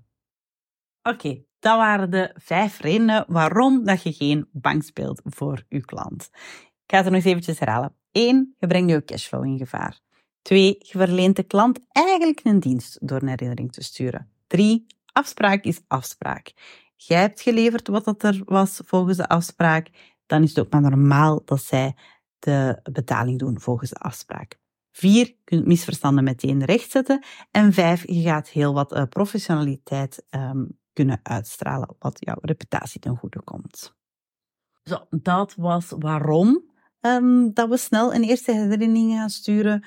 Oké, 1.03 1.43
dat 1.59 1.77
waren 1.77 2.11
de 2.11 2.35
vijf 2.35 2.81
redenen 2.81 3.25
waarom 3.29 3.85
dat 3.85 4.03
je 4.03 4.13
geen 4.13 4.49
bank 4.53 4.83
speelt 4.83 5.21
voor 5.25 5.65
uw 5.69 5.81
klant. 5.81 6.31
Ik 6.91 6.97
ga 6.97 6.97
het 6.97 7.07
er 7.07 7.13
nog 7.13 7.21
eens 7.21 7.31
eventjes 7.31 7.59
herhalen. 7.59 7.95
1. 8.13 8.55
Je 8.59 8.67
brengt 8.67 8.91
je 8.91 9.05
cashflow 9.05 9.45
in 9.45 9.59
gevaar. 9.59 10.01
2. 10.43 10.77
Je 10.79 10.99
verleent 10.99 11.37
de 11.37 11.43
klant 11.43 11.81
eigenlijk 11.93 12.41
een 12.43 12.61
dienst 12.61 13.09
door 13.09 13.23
een 13.23 13.29
herinnering 13.29 13.73
te 13.73 13.83
sturen. 13.83 14.31
3. 14.47 14.87
Afspraak 15.13 15.65
is 15.65 15.81
afspraak. 15.87 16.53
Jij 16.97 17.21
hebt 17.21 17.41
geleverd 17.41 17.89
wat 17.89 18.05
dat 18.05 18.23
er 18.23 18.43
was 18.45 18.81
volgens 18.85 19.17
de 19.17 19.29
afspraak. 19.29 19.89
Dan 20.27 20.43
is 20.43 20.49
het 20.49 20.59
ook 20.59 20.73
maar 20.73 20.81
normaal 20.81 21.43
dat 21.45 21.63
zij 21.63 21.95
de 22.41 22.81
betaling 22.93 23.39
doen 23.39 23.61
volgens 23.61 23.91
de 23.91 23.97
afspraak. 23.97 24.59
4. 24.93 25.27
Je 25.27 25.37
kunt 25.45 25.67
misverstanden 25.67 26.25
meteen 26.25 26.65
rechtzetten. 26.65 27.25
En 27.51 27.73
5. 27.73 28.07
Je 28.07 28.23
gaat 28.23 28.49
heel 28.49 28.75
wat 28.75 28.97
uh, 28.97 29.03
professionaliteit 29.05 30.25
um, 30.31 30.79
kunnen 30.93 31.21
uitstralen, 31.23 31.97
wat 31.99 32.17
jouw 32.19 32.39
reputatie 32.41 33.01
ten 33.01 33.17
goede 33.17 33.43
komt. 33.43 33.95
Zo, 34.83 35.07
dat 35.11 35.55
was 35.55 35.95
waarom 35.99 36.71
um, 37.01 37.55
dat 37.55 37.69
we 37.69 37.77
snel 37.77 38.15
een 38.15 38.23
eerste 38.23 38.53
herinnering 38.53 39.13
gaan 39.13 39.31
sturen. 39.31 39.85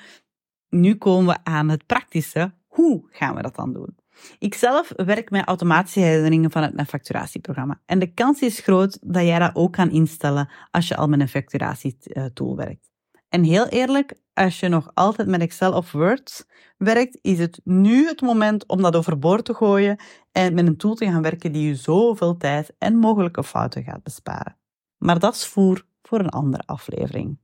Nu 0.68 0.94
komen 0.94 1.34
we 1.34 1.44
aan 1.44 1.68
het 1.68 1.86
praktische. 1.86 2.54
Hoe 2.66 3.06
gaan 3.10 3.34
we 3.34 3.42
dat 3.42 3.54
dan 3.54 3.72
doen? 3.72 3.96
Ik 4.38 4.54
zelf 4.54 4.92
werk 4.96 5.30
met 5.30 5.46
automatische 5.46 6.00
herinneringen 6.00 6.50
vanuit 6.50 6.74
mijn 6.74 6.86
facturatieprogramma. 6.86 7.80
En 7.86 7.98
de 7.98 8.14
kans 8.14 8.40
is 8.40 8.58
groot 8.58 8.98
dat 9.02 9.22
jij 9.22 9.38
dat 9.38 9.54
ook 9.54 9.72
kan 9.72 9.90
instellen 9.90 10.50
als 10.70 10.88
je 10.88 10.96
al 10.96 11.06
met 11.06 11.20
een 11.20 11.28
facturatietool 11.28 12.56
werkt. 12.56 12.90
En 13.28 13.42
heel 13.42 13.66
eerlijk, 13.66 14.14
als 14.34 14.60
je 14.60 14.68
nog 14.68 14.90
altijd 14.94 15.28
met 15.28 15.40
Excel 15.40 15.72
of 15.72 15.92
Word 15.92 16.46
werkt, 16.76 17.18
is 17.22 17.38
het 17.38 17.60
nu 17.64 18.06
het 18.06 18.20
moment 18.20 18.66
om 18.66 18.82
dat 18.82 18.96
overboord 18.96 19.44
te 19.44 19.54
gooien 19.54 19.96
en 20.32 20.54
met 20.54 20.66
een 20.66 20.76
tool 20.76 20.94
te 20.94 21.04
gaan 21.06 21.22
werken 21.22 21.52
die 21.52 21.66
je 21.66 21.74
zoveel 21.74 22.36
tijd 22.36 22.74
en 22.78 22.96
mogelijke 22.96 23.44
fouten 23.44 23.82
gaat 23.82 24.02
besparen. 24.02 24.56
Maar 24.98 25.18
dat 25.18 25.34
is 25.34 25.46
voer 25.46 25.86
voor 26.02 26.18
een 26.18 26.28
andere 26.28 26.62
aflevering. 26.66 27.38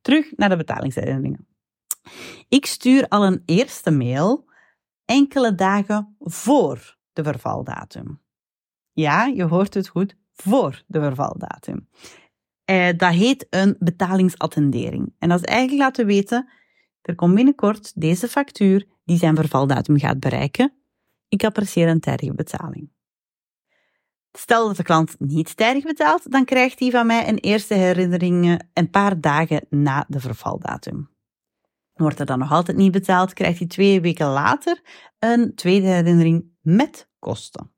Terug 0.00 0.32
naar 0.36 0.48
de 0.48 0.56
betalingsherinneringen. 0.56 1.46
Ik 2.48 2.66
stuur 2.66 3.08
al 3.08 3.24
een 3.24 3.42
eerste 3.44 3.90
mail 3.90 4.50
enkele 5.04 5.54
dagen 5.54 6.16
voor 6.18 6.96
de 7.12 7.22
vervaldatum. 7.22 8.20
Ja, 8.92 9.24
je 9.24 9.44
hoort 9.44 9.74
het 9.74 9.88
goed, 9.88 10.16
voor 10.32 10.82
de 10.86 11.00
vervaldatum. 11.00 11.88
Eh, 12.64 12.88
dat 12.96 13.12
heet 13.12 13.46
een 13.50 13.76
betalingsattendering. 13.78 15.14
En 15.18 15.28
dat 15.28 15.38
is 15.38 15.44
eigenlijk 15.44 15.80
laten 15.82 16.06
weten, 16.06 16.48
er 17.02 17.14
komt 17.14 17.34
binnenkort 17.34 18.00
deze 18.00 18.28
factuur 18.28 18.86
die 19.04 19.18
zijn 19.18 19.36
vervaldatum 19.36 19.98
gaat 19.98 20.20
bereiken. 20.20 20.72
Ik 21.28 21.44
apprecieer 21.44 21.88
een 21.88 22.00
tijdige 22.00 22.34
betaling. 22.34 22.90
Stel 24.32 24.66
dat 24.66 24.76
de 24.76 24.82
klant 24.82 25.14
niet 25.18 25.56
tijdig 25.56 25.84
betaalt, 25.84 26.30
dan 26.30 26.44
krijgt 26.44 26.78
hij 26.78 26.90
van 26.90 27.06
mij 27.06 27.28
een 27.28 27.38
eerste 27.38 27.74
herinnering 27.74 28.62
een 28.72 28.90
paar 28.90 29.20
dagen 29.20 29.66
na 29.70 30.04
de 30.08 30.20
vervaldatum. 30.20 31.11
Wordt 32.02 32.20
er 32.20 32.26
dan 32.26 32.38
nog 32.38 32.52
altijd 32.52 32.76
niet 32.76 32.92
betaald, 32.92 33.32
krijgt 33.32 33.58
hij 33.58 33.68
twee 33.68 34.00
weken 34.00 34.26
later 34.26 34.80
een 35.18 35.54
tweede 35.54 35.86
herinnering 35.86 36.50
met 36.60 37.08
kosten. 37.18 37.72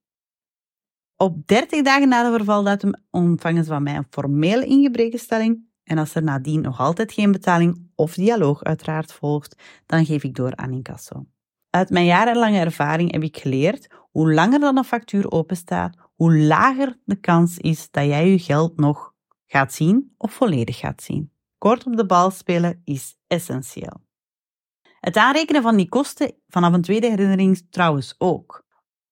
Op 1.16 1.46
30 1.46 1.82
dagen 1.82 2.08
na 2.08 2.30
de 2.30 2.36
vervaldatum 2.36 2.94
ontvangen 3.10 3.64
ze 3.64 3.70
van 3.70 3.82
mij 3.82 3.96
een 3.96 4.06
formele 4.10 4.66
ingebrekenstelling 4.66 5.66
en 5.84 5.98
als 5.98 6.14
er 6.14 6.22
nadien 6.22 6.60
nog 6.60 6.80
altijd 6.80 7.12
geen 7.12 7.32
betaling 7.32 7.90
of 7.94 8.14
dialoog 8.14 8.62
uiteraard 8.62 9.12
volgt, 9.12 9.62
dan 9.86 10.06
geef 10.06 10.22
ik 10.22 10.34
door 10.34 10.56
aan 10.56 10.72
incasso. 10.72 11.26
Uit 11.70 11.90
mijn 11.90 12.04
jarenlange 12.04 12.58
ervaring 12.58 13.12
heb 13.12 13.22
ik 13.22 13.36
geleerd 13.36 13.86
hoe 14.10 14.32
langer 14.34 14.60
dan 14.60 14.76
een 14.76 14.84
factuur 14.84 15.30
openstaat, 15.30 15.96
hoe 16.14 16.38
lager 16.38 16.98
de 17.04 17.16
kans 17.16 17.58
is 17.58 17.90
dat 17.90 18.04
jij 18.04 18.30
je 18.30 18.38
geld 18.38 18.76
nog 18.76 19.14
gaat 19.46 19.72
zien 19.72 20.14
of 20.16 20.32
volledig 20.32 20.78
gaat 20.78 21.02
zien. 21.02 21.32
Kort 21.58 21.86
op 21.86 21.96
de 21.96 22.06
bal 22.06 22.30
spelen 22.30 22.80
is 22.84 23.16
essentieel. 23.26 24.02
Het 25.04 25.16
aanrekenen 25.16 25.62
van 25.62 25.76
die 25.76 25.88
kosten 25.88 26.34
vanaf 26.49 26.73
een 26.73 26.82
tweede 26.82 27.08
herinnering 27.08 27.66
trouwens 27.70 28.14
ook. 28.18 28.64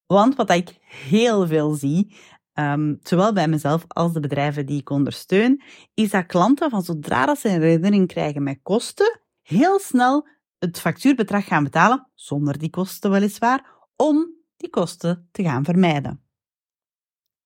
Want 0.06 0.36
wat 0.36 0.50
ik 0.50 0.76
heel 0.80 1.46
veel 1.46 1.74
zie, 1.74 2.16
um, 2.54 2.98
zowel 3.02 3.32
bij 3.32 3.48
mezelf 3.48 3.84
als 3.88 4.12
de 4.12 4.20
bedrijven 4.20 4.66
die 4.66 4.80
ik 4.80 4.90
ondersteun, 4.90 5.62
is 5.94 6.10
dat 6.10 6.26
klanten 6.26 6.70
van 6.70 6.82
zodra 6.82 7.26
dat 7.26 7.38
ze 7.38 7.48
een 7.48 7.60
herinnering 7.60 8.08
krijgen 8.08 8.42
met 8.42 8.58
kosten, 8.62 9.20
heel 9.42 9.78
snel 9.78 10.28
het 10.58 10.80
factuurbedrag 10.80 11.44
gaan 11.44 11.64
betalen, 11.64 12.10
zonder 12.14 12.58
die 12.58 12.70
kosten 12.70 13.10
weliswaar, 13.10 13.66
om 13.96 14.30
die 14.56 14.70
kosten 14.70 15.28
te 15.32 15.42
gaan 15.42 15.64
vermijden. 15.64 16.22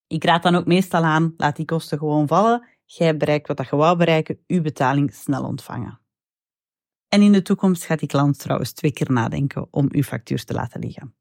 Ik 0.07 0.25
raad 0.25 0.43
dan 0.43 0.55
ook 0.55 0.67
meestal 0.67 1.03
aan, 1.03 1.35
laat 1.37 1.57
die 1.57 1.65
kosten 1.65 1.99
gewoon 1.99 2.26
vallen, 2.26 2.67
jij 2.85 3.17
bereikt 3.17 3.49
wat 3.49 3.69
je 3.71 3.76
wou 3.76 3.97
bereiken, 3.97 4.38
uw 4.47 4.62
betaling 4.62 5.15
snel 5.15 5.45
ontvangen. 5.45 6.00
En 7.09 7.23
in 7.23 7.33
de 7.33 7.43
toekomst 7.43 7.85
gaat 7.85 7.99
die 7.99 8.09
klant 8.09 8.39
trouwens 8.39 8.73
twee 8.73 8.93
keer 8.93 9.13
nadenken 9.13 9.67
om 9.71 9.89
uw 9.91 10.03
factuur 10.03 10.45
te 10.45 10.55
laten 10.55 10.81
liggen. 10.81 11.15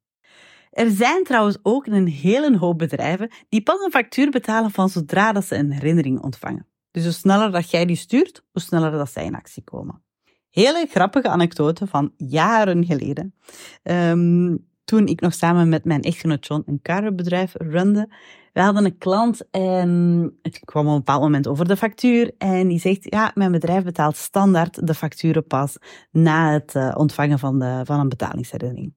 Er 0.72 0.92
zijn 0.92 1.24
trouwens 1.24 1.58
ook 1.62 1.86
een 1.86 2.08
hele 2.08 2.58
hoop 2.58 2.78
bedrijven 2.78 3.32
die 3.50 3.64
pas 3.64 3.84
een 3.84 3.92
factuur 3.92 4.30
betalen 4.30 4.72
van 4.72 4.90
zodra 4.90 5.32
dat 5.32 5.46
ze 5.46 5.56
een 5.56 5.72
herinnering 5.72 6.20
ontvangen. 6.22 6.68
Dus 6.92 7.04
hoe 7.04 7.14
sneller 7.14 7.52
dat 7.52 7.70
jij 7.70 7.86
die 7.86 7.96
stuurt, 7.96 8.44
hoe 8.52 8.62
sneller 8.62 8.92
dat 8.92 9.12
zij 9.12 9.26
in 9.26 9.36
actie 9.36 9.64
komen. 9.64 10.04
Hele 10.50 10.88
grappige 10.90 11.30
anekdote 11.30 11.88
van 11.88 12.14
jaren 12.18 12.86
geleden. 12.86 13.36
Um, 13.84 14.68
toen 14.86 15.08
ik 15.08 15.22
nog 15.22 15.34
samen 15.34 15.70
met 15.70 15.86
mijn 15.86 16.02
echtgenoot 16.02 16.48
John 16.48 16.64
een 16.66 16.82
karenbedrijf 16.82 17.54
runde. 17.58 18.10
We 18.54 18.62
hadden 18.62 18.86
een 18.86 18.98
klant 18.98 19.50
en 19.50 20.32
het 20.42 20.60
kwam 20.60 20.86
op 20.86 20.92
een 20.92 20.98
bepaald 20.98 21.22
moment 21.22 21.48
over 21.48 21.68
de 21.68 21.78
factuur. 21.78 22.34
En 22.38 22.68
die 22.68 22.80
zegt, 22.80 23.08
ja, 23.10 23.32
mijn 23.34 23.52
bedrijf 23.52 23.84
betaalt 23.84 24.16
standaard 24.16 24.88
de 24.88 24.94
facturen 24.94 25.48
pas 25.48 25.78
na 26.12 26.52
het 26.52 26.74
uh, 26.76 26.94
ontvangen 26.98 27.40
van, 27.40 27.60
de, 27.60 27.82
van 27.84 28.00
een 28.00 28.10
betalingsherinnering. 28.10 28.94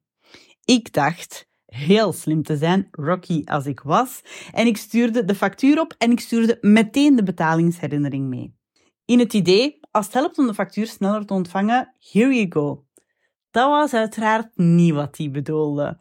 Ik 0.65 0.93
dacht, 0.93 1.49
heel 1.67 2.13
slim 2.13 2.43
te 2.43 2.57
zijn, 2.57 2.89
Rocky 2.91 3.43
als 3.45 3.67
ik 3.67 3.81
was. 3.81 4.23
En 4.53 4.67
ik 4.67 4.77
stuurde 4.77 5.25
de 5.25 5.35
factuur 5.35 5.81
op 5.81 5.95
en 5.99 6.11
ik 6.11 6.21
stuurde 6.21 6.59
meteen 6.61 7.17
de 7.17 7.23
betalingsherinnering 7.23 8.29
mee. 8.29 8.57
In 9.05 9.19
het 9.19 9.33
idee, 9.33 9.81
als 9.91 10.05
het 10.05 10.15
helpt 10.15 10.39
om 10.39 10.47
de 10.47 10.55
factuur 10.55 10.87
sneller 10.87 11.27
te 11.27 11.35
ontvangen, 11.35 11.95
here 11.99 12.35
you 12.35 12.47
go. 12.49 12.87
Dat 13.51 13.71
was 13.71 13.95
uiteraard 13.95 14.57
niet 14.57 14.95
wat 14.95 15.17
hij 15.17 15.31
bedoelde. 15.31 15.99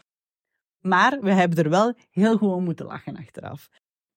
Maar 0.82 1.18
we 1.22 1.32
hebben 1.32 1.64
er 1.64 1.70
wel 1.70 1.94
heel 2.10 2.38
gewoon 2.38 2.64
moeten 2.64 2.86
lachen 2.86 3.18
achteraf. 3.18 3.70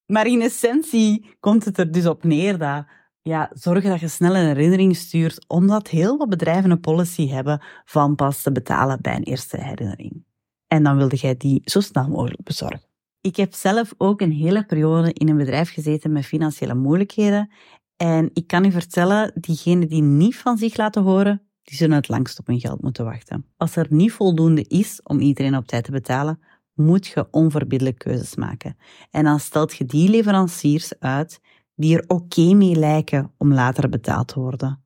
Maar 0.06 0.26
in 0.26 0.40
essentie 0.40 1.36
komt 1.40 1.64
het 1.64 1.78
er 1.78 1.92
dus 1.92 2.06
op 2.06 2.24
neer 2.24 2.58
dat 2.58 2.86
ja, 3.22 3.50
zorgen 3.52 3.90
dat 3.90 4.00
je 4.00 4.08
snel 4.08 4.36
een 4.36 4.46
herinnering 4.46 4.96
stuurt, 4.96 5.48
omdat 5.48 5.88
heel 5.88 6.16
wat 6.16 6.28
bedrijven 6.28 6.70
een 6.70 6.80
policy 6.80 7.28
hebben 7.28 7.62
van 7.84 8.14
pas 8.14 8.42
te 8.42 8.52
betalen 8.52 8.98
bij 9.00 9.16
een 9.16 9.22
eerste 9.22 9.56
herinnering. 9.56 10.24
En 10.66 10.82
dan 10.82 10.96
wilde 10.96 11.16
jij 11.16 11.36
die 11.36 11.62
zo 11.64 11.80
snel 11.80 12.08
mogelijk 12.08 12.42
bezorgen. 12.42 12.88
Ik 13.20 13.36
heb 13.36 13.54
zelf 13.54 13.94
ook 13.96 14.20
een 14.20 14.32
hele 14.32 14.64
periode 14.66 15.12
in 15.12 15.28
een 15.28 15.36
bedrijf 15.36 15.72
gezeten 15.72 16.12
met 16.12 16.26
financiële 16.26 16.74
moeilijkheden. 16.74 17.52
En 17.96 18.30
ik 18.32 18.46
kan 18.46 18.64
u 18.64 18.70
vertellen, 18.70 19.32
diegenen 19.34 19.88
die 19.88 20.02
niet 20.02 20.36
van 20.36 20.58
zich 20.58 20.76
laten 20.76 21.02
horen, 21.02 21.49
die 21.70 21.78
zullen 21.78 21.96
het 21.96 22.08
langst 22.08 22.38
op 22.38 22.46
hun 22.46 22.60
geld 22.60 22.82
moeten 22.82 23.04
wachten. 23.04 23.46
Als 23.56 23.76
er 23.76 23.86
niet 23.90 24.12
voldoende 24.12 24.62
is 24.62 25.00
om 25.02 25.20
iedereen 25.20 25.56
op 25.56 25.66
tijd 25.66 25.84
te 25.84 25.90
betalen, 25.90 26.40
moet 26.74 27.06
je 27.06 27.28
onverbiddelijke 27.30 28.08
keuzes 28.08 28.34
maken. 28.34 28.76
En 29.10 29.24
dan 29.24 29.40
stelt 29.40 29.76
je 29.76 29.84
die 29.84 30.08
leveranciers 30.08 30.98
uit 30.98 31.40
die 31.74 31.96
er 31.96 32.04
oké 32.06 32.52
mee 32.54 32.74
lijken 32.74 33.32
om 33.36 33.52
later 33.52 33.88
betaald 33.88 34.28
te 34.28 34.40
worden. 34.40 34.84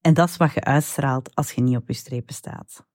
En 0.00 0.14
dat 0.14 0.28
is 0.28 0.36
wat 0.36 0.52
je 0.52 0.64
uitstraalt 0.64 1.34
als 1.34 1.52
je 1.52 1.60
niet 1.60 1.76
op 1.76 1.88
je 1.88 1.94
strepen 1.94 2.34
staat. 2.34 2.86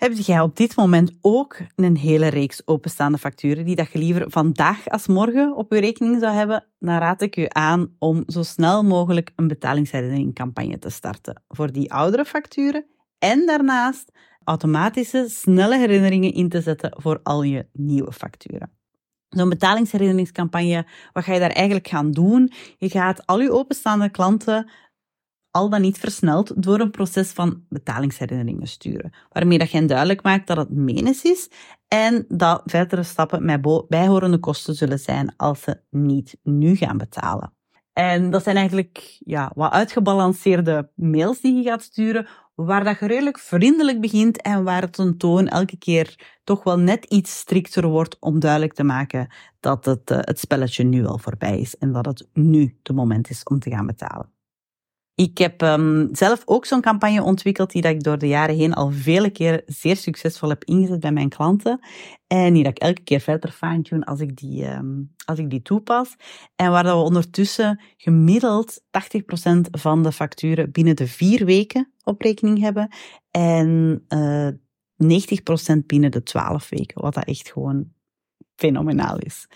Heb 0.00 0.12
jij 0.12 0.40
op 0.40 0.56
dit 0.56 0.76
moment 0.76 1.12
ook 1.20 1.56
een 1.76 1.96
hele 1.96 2.28
reeks 2.28 2.66
openstaande 2.66 3.18
facturen 3.18 3.64
die 3.64 3.76
dat 3.76 3.92
je 3.92 3.98
liever 3.98 4.30
vandaag 4.30 4.88
als 4.88 5.06
morgen 5.06 5.56
op 5.56 5.72
je 5.72 5.80
rekening 5.80 6.20
zou 6.20 6.34
hebben? 6.34 6.64
Dan 6.78 6.98
raad 6.98 7.22
ik 7.22 7.36
u 7.36 7.44
aan 7.48 7.94
om 7.98 8.22
zo 8.26 8.42
snel 8.42 8.84
mogelijk 8.84 9.32
een 9.36 9.48
betalingsherinneringcampagne 9.48 10.78
te 10.78 10.90
starten 10.90 11.42
voor 11.48 11.72
die 11.72 11.92
oudere 11.92 12.24
facturen 12.24 12.86
en 13.18 13.46
daarnaast 13.46 14.12
automatische 14.44 15.26
snelle 15.28 15.78
herinneringen 15.78 16.32
in 16.32 16.48
te 16.48 16.60
zetten 16.60 16.92
voor 16.96 17.20
al 17.22 17.42
je 17.42 17.66
nieuwe 17.72 18.12
facturen. 18.12 18.70
Zo'n 19.28 19.48
betalingsherinneringscampagne, 19.48 20.86
wat 21.12 21.24
ga 21.24 21.32
je 21.32 21.40
daar 21.40 21.50
eigenlijk 21.50 21.88
gaan 21.88 22.10
doen? 22.10 22.52
Je 22.78 22.90
gaat 22.90 23.26
al 23.26 23.40
je 23.40 23.52
openstaande 23.52 24.10
klanten 24.10 24.70
al 25.50 25.68
dan 25.68 25.80
niet 25.80 25.98
versneld 25.98 26.62
door 26.62 26.80
een 26.80 26.90
proces 26.90 27.30
van 27.30 27.64
betalingsherinneringen 27.68 28.66
sturen, 28.66 29.12
waarmee 29.28 29.58
dat 29.58 29.70
je 29.70 29.84
duidelijk 29.84 30.22
maakt 30.22 30.46
dat 30.46 30.56
het 30.56 30.70
menens 30.70 31.22
is 31.22 31.50
en 31.88 32.24
dat 32.28 32.62
verdere 32.64 33.02
stappen 33.02 33.44
met 33.44 33.86
bijhorende 33.88 34.38
kosten 34.38 34.74
zullen 34.74 34.98
zijn 34.98 35.36
als 35.36 35.62
ze 35.62 35.80
niet 35.90 36.36
nu 36.42 36.74
gaan 36.74 36.98
betalen. 36.98 37.52
En 37.92 38.30
dat 38.30 38.42
zijn 38.42 38.56
eigenlijk 38.56 39.18
ja, 39.24 39.52
wat 39.54 39.72
uitgebalanceerde 39.72 40.90
mails 40.94 41.40
die 41.40 41.56
je 41.56 41.62
gaat 41.62 41.82
sturen, 41.82 42.26
waar 42.54 42.84
dat 42.84 42.98
je 42.98 43.06
redelijk 43.06 43.38
vriendelijk 43.38 44.00
begint 44.00 44.42
en 44.42 44.64
waar 44.64 44.82
het 44.82 44.98
een 44.98 45.18
toon 45.18 45.48
elke 45.48 45.76
keer 45.76 46.38
toch 46.44 46.62
wel 46.64 46.78
net 46.78 47.04
iets 47.04 47.38
strikter 47.38 47.86
wordt 47.86 48.16
om 48.20 48.40
duidelijk 48.40 48.72
te 48.72 48.84
maken 48.84 49.32
dat 49.60 49.84
het, 49.84 50.10
uh, 50.10 50.18
het 50.20 50.38
spelletje 50.38 50.84
nu 50.84 51.06
al 51.06 51.18
voorbij 51.18 51.60
is 51.60 51.76
en 51.76 51.92
dat 51.92 52.06
het 52.06 52.28
nu 52.32 52.78
de 52.82 52.92
moment 52.92 53.30
is 53.30 53.42
om 53.42 53.58
te 53.58 53.70
gaan 53.70 53.86
betalen. 53.86 54.32
Ik 55.20 55.38
heb 55.38 55.62
um, 55.62 56.08
zelf 56.12 56.42
ook 56.44 56.64
zo'n 56.64 56.80
campagne 56.80 57.22
ontwikkeld 57.22 57.70
die 57.70 57.82
dat 57.82 57.90
ik 57.90 58.02
door 58.02 58.18
de 58.18 58.28
jaren 58.28 58.56
heen 58.56 58.74
al 58.74 58.90
vele 58.90 59.30
keren 59.30 59.62
zeer 59.66 59.96
succesvol 59.96 60.48
heb 60.48 60.64
ingezet 60.64 61.00
bij 61.00 61.12
mijn 61.12 61.28
klanten. 61.28 61.80
En 62.26 62.52
die 62.52 62.62
dat 62.62 62.72
ik 62.72 62.78
elke 62.78 63.02
keer 63.02 63.20
verder 63.20 63.50
fine-tune 63.50 64.04
als, 64.04 64.20
ik 64.20 64.36
die, 64.36 64.66
um, 64.66 65.14
als 65.24 65.38
ik 65.38 65.50
die 65.50 65.62
toepas. 65.62 66.16
En 66.56 66.70
waar 66.70 66.82
dat 66.82 66.96
we 66.96 67.02
ondertussen 67.02 67.80
gemiddeld 67.96 68.80
80% 68.80 69.60
van 69.70 70.02
de 70.02 70.12
facturen 70.12 70.70
binnen 70.70 70.96
de 70.96 71.06
vier 71.06 71.44
weken 71.44 71.92
op 72.04 72.20
rekening 72.20 72.60
hebben. 72.60 72.88
En 73.30 74.02
uh, 74.08 74.46
eh, 74.46 74.54
90% 74.96 75.86
binnen 75.86 76.10
de 76.10 76.22
12 76.22 76.68
weken. 76.68 77.02
Wat 77.02 77.14
dat 77.14 77.24
echt 77.24 77.52
gewoon 77.52 77.92
fenomenaal 78.54 79.18
is. 79.18 79.46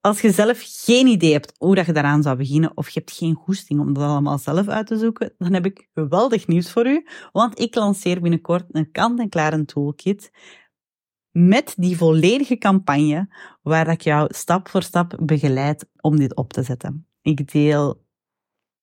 Als 0.00 0.20
je 0.20 0.30
zelf 0.30 0.62
geen 0.84 1.06
idee 1.06 1.32
hebt 1.32 1.52
hoe 1.58 1.74
dat 1.74 1.86
je 1.86 1.92
daaraan 1.92 2.22
zou 2.22 2.36
beginnen, 2.36 2.76
of 2.76 2.88
je 2.88 2.98
hebt 2.98 3.12
geen 3.12 3.34
goesting 3.34 3.80
om 3.80 3.92
dat 3.92 4.04
allemaal 4.04 4.38
zelf 4.38 4.68
uit 4.68 4.86
te 4.86 4.98
zoeken, 4.98 5.34
dan 5.38 5.52
heb 5.52 5.64
ik 5.64 5.88
geweldig 5.94 6.46
nieuws 6.46 6.72
voor 6.72 6.86
u, 6.86 7.06
want 7.32 7.60
ik 7.60 7.74
lanceer 7.74 8.20
binnenkort 8.20 8.64
een 8.68 8.90
kant-en-klare 8.90 9.64
toolkit 9.64 10.30
met 11.30 11.74
die 11.76 11.96
volledige 11.96 12.58
campagne, 12.58 13.34
waar 13.62 13.88
ik 13.88 14.00
jou 14.00 14.34
stap 14.34 14.68
voor 14.68 14.82
stap 14.82 15.18
begeleid 15.20 15.88
om 16.00 16.16
dit 16.16 16.36
op 16.36 16.52
te 16.52 16.62
zetten. 16.62 17.06
Ik 17.22 17.52
deel 17.52 18.04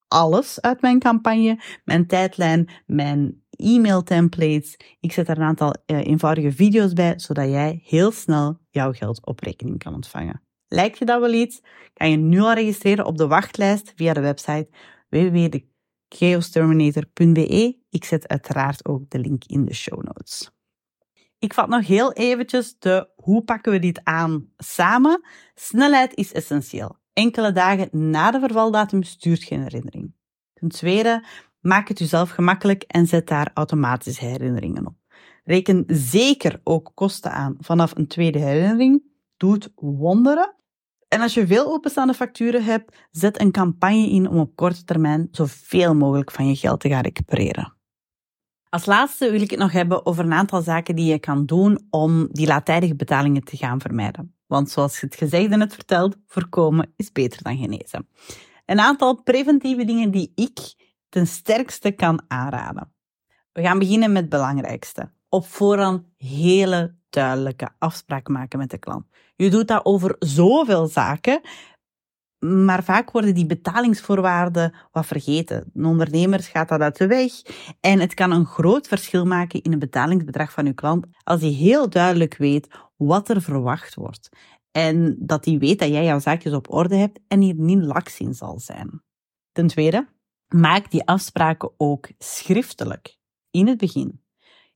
alles 0.07 0.61
uit 0.61 0.81
mijn 0.81 0.99
campagne, 0.99 1.61
mijn 1.83 2.07
tijdlijn, 2.07 2.69
mijn 2.85 3.43
e-mail 3.49 4.03
templates. 4.03 4.77
Ik 4.99 5.11
zet 5.11 5.27
er 5.27 5.37
een 5.37 5.43
aantal 5.43 5.75
uh, 5.85 6.05
eenvoudige 6.05 6.51
video's 6.51 6.93
bij, 6.93 7.19
zodat 7.19 7.49
jij 7.49 7.81
heel 7.83 8.11
snel 8.11 8.59
jouw 8.69 8.93
geld 8.93 9.25
op 9.25 9.39
rekening 9.39 9.77
kan 9.77 9.93
ontvangen. 9.93 10.46
Lijkt 10.67 10.97
je 10.97 11.05
dat 11.05 11.19
wel 11.19 11.33
iets? 11.33 11.61
Kan 11.93 12.09
je 12.09 12.17
nu 12.17 12.39
al 12.39 12.53
registreren 12.53 13.05
op 13.05 13.17
de 13.17 13.27
wachtlijst 13.27 13.93
via 13.95 14.13
de 14.13 14.21
website 14.21 14.69
www.chaosterminator.be. 15.09 17.77
Ik 17.89 18.05
zet 18.05 18.27
uiteraard 18.27 18.87
ook 18.87 19.09
de 19.09 19.19
link 19.19 19.43
in 19.45 19.65
de 19.65 19.73
show 19.73 20.03
notes. 20.03 20.51
Ik 21.39 21.53
vat 21.53 21.67
nog 21.67 21.87
heel 21.87 22.13
eventjes 22.13 22.75
de 22.79 23.09
hoe 23.15 23.43
pakken 23.43 23.71
we 23.71 23.79
dit 23.79 24.01
aan 24.03 24.49
samen. 24.57 25.21
Snelheid 25.55 26.15
is 26.15 26.33
essentieel. 26.33 26.97
Enkele 27.13 27.51
dagen 27.51 28.09
na 28.09 28.31
de 28.31 28.39
vervaldatum 28.39 29.03
stuurt 29.03 29.43
geen 29.43 29.61
herinnering. 29.61 30.13
Ten 30.53 30.69
tweede, 30.69 31.25
maak 31.59 31.87
het 31.87 31.99
jezelf 31.99 32.29
gemakkelijk 32.29 32.83
en 32.83 33.07
zet 33.07 33.27
daar 33.27 33.51
automatische 33.53 34.25
herinneringen 34.25 34.87
op. 34.87 34.95
Reken 35.43 35.83
zeker 35.87 36.59
ook 36.63 36.91
kosten 36.93 37.31
aan 37.31 37.55
vanaf 37.59 37.95
een 37.95 38.07
tweede 38.07 38.39
herinnering. 38.39 39.06
Doet 39.37 39.71
wonderen. 39.75 40.55
En 41.07 41.21
als 41.21 41.33
je 41.33 41.47
veel 41.47 41.65
openstaande 41.73 42.13
facturen 42.13 42.63
hebt, 42.63 42.97
zet 43.11 43.41
een 43.41 43.51
campagne 43.51 44.09
in 44.09 44.29
om 44.29 44.37
op 44.37 44.55
korte 44.55 44.83
termijn 44.83 45.27
zoveel 45.31 45.95
mogelijk 45.95 46.31
van 46.31 46.47
je 46.47 46.55
geld 46.55 46.79
te 46.79 46.89
gaan 46.89 47.01
recupereren. 47.01 47.75
Als 48.69 48.85
laatste 48.85 49.31
wil 49.31 49.41
ik 49.41 49.49
het 49.49 49.59
nog 49.59 49.71
hebben 49.71 50.05
over 50.05 50.25
een 50.25 50.33
aantal 50.33 50.61
zaken 50.61 50.95
die 50.95 51.05
je 51.05 51.19
kan 51.19 51.45
doen 51.45 51.87
om 51.89 52.27
die 52.31 52.47
laattijdige 52.47 52.95
betalingen 52.95 53.43
te 53.43 53.57
gaan 53.57 53.81
vermijden. 53.81 54.35
Want 54.47 54.69
zoals 54.69 54.99
het 54.99 55.15
gezegde 55.15 55.57
net 55.57 55.73
verteld, 55.73 56.17
voorkomen 56.25 56.93
is 56.95 57.11
beter 57.11 57.43
dan 57.43 57.57
genezen. 57.57 58.07
Een 58.65 58.79
aantal 58.79 59.23
preventieve 59.23 59.85
dingen 59.85 60.11
die 60.11 60.31
ik 60.35 60.59
ten 61.09 61.27
sterkste 61.27 61.91
kan 61.91 62.21
aanraden. 62.27 62.93
We 63.51 63.61
gaan 63.61 63.79
beginnen 63.79 64.11
met 64.11 64.21
het 64.21 64.29
belangrijkste. 64.29 65.11
Op 65.29 65.45
voorhand 65.45 66.03
hele 66.17 66.95
duidelijke 67.09 67.69
afspraken 67.77 68.33
maken 68.33 68.59
met 68.59 68.69
de 68.69 68.77
klant. 68.77 69.05
Je 69.35 69.49
doet 69.49 69.67
dat 69.67 69.85
over 69.85 70.15
zoveel 70.19 70.87
zaken, 70.87 71.41
maar 72.39 72.83
vaak 72.83 73.11
worden 73.11 73.35
die 73.35 73.45
betalingsvoorwaarden 73.45 74.73
wat 74.91 75.05
vergeten. 75.05 75.71
Een 75.73 75.85
ondernemer 75.85 76.43
gaat 76.43 76.69
dat 76.69 76.81
uit 76.81 76.97
de 76.97 77.07
weg 77.07 77.31
en 77.79 77.99
het 77.99 78.13
kan 78.13 78.31
een 78.31 78.45
groot 78.45 78.87
verschil 78.87 79.25
maken 79.25 79.61
in 79.61 79.71
het 79.71 79.79
betalingsbedrag 79.79 80.51
van 80.51 80.65
uw 80.65 80.73
klant 80.73 81.05
als 81.23 81.41
hij 81.41 81.49
heel 81.49 81.89
duidelijk 81.89 82.37
weet 82.37 82.67
wat 82.97 83.29
er 83.29 83.41
verwacht 83.41 83.95
wordt. 83.95 84.29
En 84.71 85.15
dat 85.19 85.45
hij 85.45 85.57
weet 85.57 85.79
dat 85.79 85.89
jij 85.89 86.05
jouw 86.05 86.19
zaakjes 86.19 86.53
op 86.53 86.73
orde 86.73 86.95
hebt 86.95 87.19
en 87.27 87.41
hier 87.41 87.55
niet 87.55 87.83
laks 87.83 88.19
in 88.19 88.33
zal 88.33 88.59
zijn. 88.59 89.01
Ten 89.51 89.67
tweede, 89.67 90.07
maak 90.47 90.91
die 90.91 91.05
afspraken 91.05 91.71
ook 91.77 92.09
schriftelijk 92.17 93.17
in 93.51 93.67
het 93.67 93.77
begin. 93.77 94.21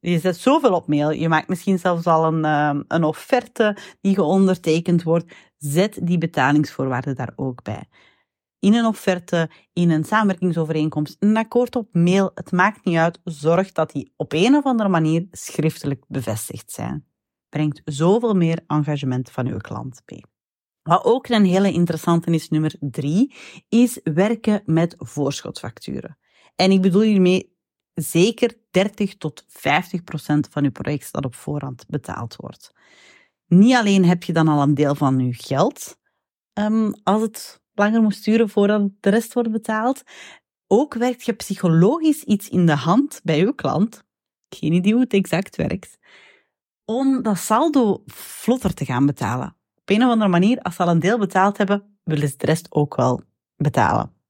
Je 0.01 0.19
zet 0.19 0.37
zoveel 0.37 0.73
op 0.73 0.87
mail. 0.87 1.11
Je 1.11 1.29
maakt 1.29 1.47
misschien 1.47 1.79
zelfs 1.79 2.05
al 2.05 2.25
een, 2.25 2.45
ehm, 2.45 2.81
een 2.87 3.03
offerte 3.03 3.77
die 4.01 4.15
geondertekend 4.15 5.03
wordt. 5.03 5.33
Zet 5.57 5.99
die 6.01 6.17
betalingsvoorwaarden 6.17 7.15
daar 7.15 7.33
ook 7.35 7.63
bij. 7.63 7.83
In 8.59 8.73
een 8.73 8.85
offerte, 8.85 9.49
in 9.73 9.89
een 9.89 10.03
samenwerkingsovereenkomst, 10.03 11.15
een 11.19 11.37
akkoord 11.37 11.75
op 11.75 11.87
mail. 11.91 12.31
Het 12.33 12.51
maakt 12.51 12.85
niet 12.85 12.97
uit. 12.97 13.19
Zorg 13.23 13.71
dat 13.71 13.91
die 13.91 14.13
op 14.15 14.33
een 14.33 14.55
of 14.55 14.63
andere 14.63 14.89
manier 14.89 15.27
schriftelijk 15.31 16.03
bevestigd 16.07 16.71
zijn. 16.71 17.05
Brengt 17.49 17.81
zoveel 17.85 18.33
meer 18.33 18.63
engagement 18.67 19.31
van 19.31 19.47
uw 19.47 19.57
klant 19.57 20.01
mee. 20.05 20.25
Wat 20.81 21.03
ook 21.03 21.27
een 21.27 21.45
hele 21.45 21.71
interessante 21.71 22.31
is, 22.31 22.49
nummer 22.49 22.75
drie, 22.79 23.35
is 23.69 23.99
werken 24.03 24.61
met 24.65 24.95
voorschotfacturen. 24.97 26.17
En 26.55 26.71
ik 26.71 26.81
bedoel 26.81 27.01
hiermee 27.01 27.50
zeker 27.93 28.53
30 28.71 29.17
tot 29.17 29.45
50 29.47 30.03
procent 30.03 30.47
van 30.51 30.63
je 30.63 30.71
project 30.71 31.13
dat 31.13 31.25
op 31.25 31.35
voorhand 31.35 31.85
betaald 31.87 32.35
wordt. 32.35 32.71
Niet 33.47 33.75
alleen 33.75 34.05
heb 34.05 34.23
je 34.23 34.33
dan 34.33 34.47
al 34.47 34.61
een 34.61 34.73
deel 34.73 34.95
van 34.95 35.19
je 35.19 35.33
geld, 35.33 35.99
um, 36.53 36.93
als 37.03 37.21
het 37.21 37.61
langer 37.73 38.01
moet 38.01 38.15
sturen 38.15 38.49
voordat 38.49 38.89
de 38.99 39.09
rest 39.09 39.33
wordt 39.33 39.51
betaald, 39.51 40.03
ook 40.67 40.93
werkt 40.93 41.25
je 41.25 41.33
psychologisch 41.33 42.23
iets 42.23 42.49
in 42.49 42.65
de 42.65 42.75
hand 42.75 43.19
bij 43.23 43.37
je 43.37 43.55
klant, 43.55 44.03
geen 44.49 44.73
idee 44.73 44.91
hoe 44.91 45.01
het 45.01 45.13
exact 45.13 45.55
werkt, 45.55 45.97
om 46.85 47.21
dat 47.21 47.37
saldo 47.37 48.03
vlotter 48.05 48.73
te 48.73 48.85
gaan 48.85 49.05
betalen. 49.05 49.55
Op 49.75 49.89
een 49.89 50.03
of 50.03 50.09
andere 50.09 50.29
manier, 50.29 50.59
als 50.59 50.75
ze 50.75 50.83
al 50.83 50.89
een 50.89 50.99
deel 50.99 51.17
betaald 51.17 51.57
hebben, 51.57 51.99
willen 52.03 52.27
ze 52.27 52.37
de 52.37 52.45
rest 52.45 52.71
ook 52.71 52.95
wel 52.95 53.21
betalen. 53.55 54.20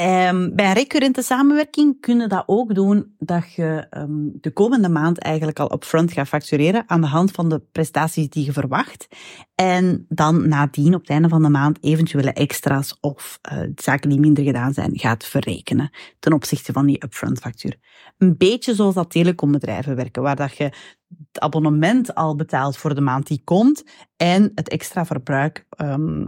Um, 0.00 0.54
bij 0.54 0.72
recurrente 0.72 1.22
samenwerking 1.22 2.00
kun 2.00 2.20
je 2.20 2.26
dat 2.26 2.42
ook 2.46 2.74
doen 2.74 3.14
dat 3.18 3.52
je 3.52 3.86
um, 3.90 4.32
de 4.40 4.50
komende 4.50 4.88
maand 4.88 5.18
eigenlijk 5.18 5.58
al 5.58 5.72
upfront 5.72 6.12
gaat 6.12 6.28
factureren 6.28 6.84
aan 6.86 7.00
de 7.00 7.06
hand 7.06 7.30
van 7.30 7.48
de 7.48 7.60
prestaties 7.72 8.28
die 8.28 8.44
je 8.44 8.52
verwacht. 8.52 9.06
En 9.54 10.06
dan 10.08 10.48
nadien 10.48 10.94
op 10.94 11.00
het 11.00 11.10
einde 11.10 11.28
van 11.28 11.42
de 11.42 11.48
maand 11.48 11.78
eventuele 11.80 12.32
extra's 12.32 12.98
of 13.00 13.38
uh, 13.52 13.58
zaken 13.74 14.10
die 14.10 14.20
minder 14.20 14.44
gedaan 14.44 14.72
zijn 14.72 14.98
gaat 14.98 15.24
verrekenen 15.24 15.90
ten 16.18 16.32
opzichte 16.32 16.72
van 16.72 16.86
die 16.86 17.04
upfront 17.04 17.38
factuur. 17.38 17.76
Een 18.18 18.36
beetje 18.36 18.74
zoals 18.74 18.94
dat 18.94 19.10
telecombedrijven 19.10 19.96
werken, 19.96 20.22
waar 20.22 20.36
dat 20.36 20.56
je 20.56 20.64
het 20.64 21.40
abonnement 21.40 22.14
al 22.14 22.36
betaalt 22.36 22.76
voor 22.76 22.94
de 22.94 23.00
maand 23.00 23.26
die 23.26 23.40
komt 23.44 23.84
en 24.16 24.52
het 24.54 24.68
extra 24.68 25.06
verbruik 25.06 25.66
um, 25.76 26.26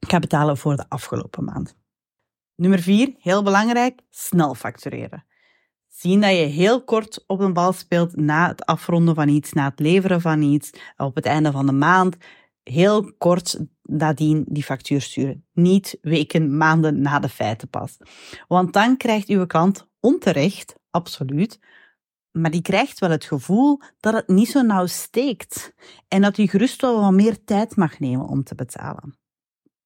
gaat 0.00 0.20
betalen 0.20 0.56
voor 0.56 0.76
de 0.76 0.88
afgelopen 0.88 1.44
maand. 1.44 1.82
Nummer 2.56 2.78
vier, 2.78 3.14
heel 3.18 3.42
belangrijk, 3.42 4.00
snel 4.10 4.54
factureren. 4.54 5.24
Zien 5.88 6.20
dat 6.20 6.30
je 6.30 6.36
heel 6.36 6.84
kort 6.84 7.24
op 7.26 7.40
een 7.40 7.52
bal 7.52 7.72
speelt 7.72 8.16
na 8.16 8.48
het 8.48 8.64
afronden 8.64 9.14
van 9.14 9.28
iets, 9.28 9.52
na 9.52 9.68
het 9.68 9.78
leveren 9.78 10.20
van 10.20 10.42
iets, 10.42 10.70
op 10.96 11.14
het 11.14 11.26
einde 11.26 11.52
van 11.52 11.66
de 11.66 11.72
maand. 11.72 12.16
Heel 12.62 13.12
kort 13.18 13.60
nadien 13.82 14.44
die 14.48 14.62
factuur 14.62 15.00
sturen. 15.00 15.44
Niet 15.52 15.98
weken, 16.00 16.56
maanden 16.56 17.00
na 17.00 17.18
de 17.18 17.28
feiten 17.28 17.68
pas. 17.68 17.96
Want 18.48 18.72
dan 18.72 18.96
krijgt 18.96 19.28
uw 19.28 19.46
klant 19.46 19.88
onterecht, 20.00 20.74
absoluut, 20.90 21.58
maar 22.30 22.50
die 22.50 22.62
krijgt 22.62 22.98
wel 22.98 23.10
het 23.10 23.24
gevoel 23.24 23.80
dat 24.00 24.14
het 24.14 24.28
niet 24.28 24.48
zo 24.48 24.62
nauw 24.62 24.86
steekt 24.86 25.74
en 26.08 26.22
dat 26.22 26.38
u 26.38 26.46
gerust 26.46 26.80
wel 26.80 27.00
wat 27.00 27.12
meer 27.12 27.44
tijd 27.44 27.76
mag 27.76 27.98
nemen 27.98 28.26
om 28.26 28.44
te 28.44 28.54
betalen. 28.54 29.18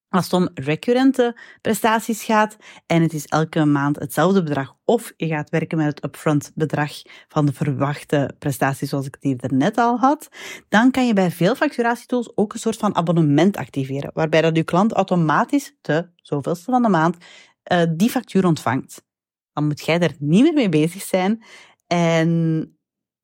Als 0.08 0.24
het 0.24 0.32
om 0.32 0.48
recurrente 0.54 1.38
prestaties 1.60 2.22
gaat 2.22 2.56
en 2.86 3.02
het 3.02 3.12
is 3.12 3.26
elke 3.26 3.64
maand 3.64 3.98
hetzelfde 3.98 4.42
bedrag, 4.42 4.76
of 4.84 5.12
je 5.16 5.26
gaat 5.26 5.50
werken 5.50 5.78
met 5.78 5.86
het 5.86 6.04
upfront 6.04 6.52
bedrag 6.54 6.92
van 7.28 7.46
de 7.46 7.52
verwachte 7.52 8.34
prestaties 8.38 8.88
zoals 8.88 9.06
ik 9.06 9.14
het 9.20 9.22
hier 9.22 9.52
net 9.52 9.76
al 9.78 9.98
had, 9.98 10.28
dan 10.68 10.90
kan 10.90 11.06
je 11.06 11.12
bij 11.12 11.30
veel 11.30 11.54
facturatietools 11.54 12.36
ook 12.36 12.52
een 12.52 12.58
soort 12.58 12.76
van 12.76 12.94
abonnement 12.94 13.56
activeren, 13.56 14.10
waarbij 14.14 14.40
dat 14.40 14.56
je 14.56 14.64
klant 14.64 14.92
automatisch 14.92 15.76
de 15.80 16.10
zoveelste 16.16 16.70
van 16.70 16.82
de 16.82 16.88
maand 16.88 17.16
uh, 17.72 17.82
die 17.96 18.10
factuur 18.10 18.46
ontvangt. 18.46 19.06
Dan 19.52 19.66
moet 19.66 19.84
jij 19.84 20.00
er 20.00 20.14
niet 20.18 20.42
meer 20.42 20.54
mee 20.54 20.68
bezig 20.68 21.02
zijn 21.02 21.44
en 21.86 22.72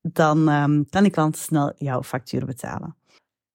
dan 0.03 0.49
um, 0.49 0.89
kan 0.89 1.03
die 1.03 1.13
klant 1.13 1.37
snel 1.37 1.73
jouw 1.77 2.03
factuur 2.03 2.47
betalen. 2.47 2.97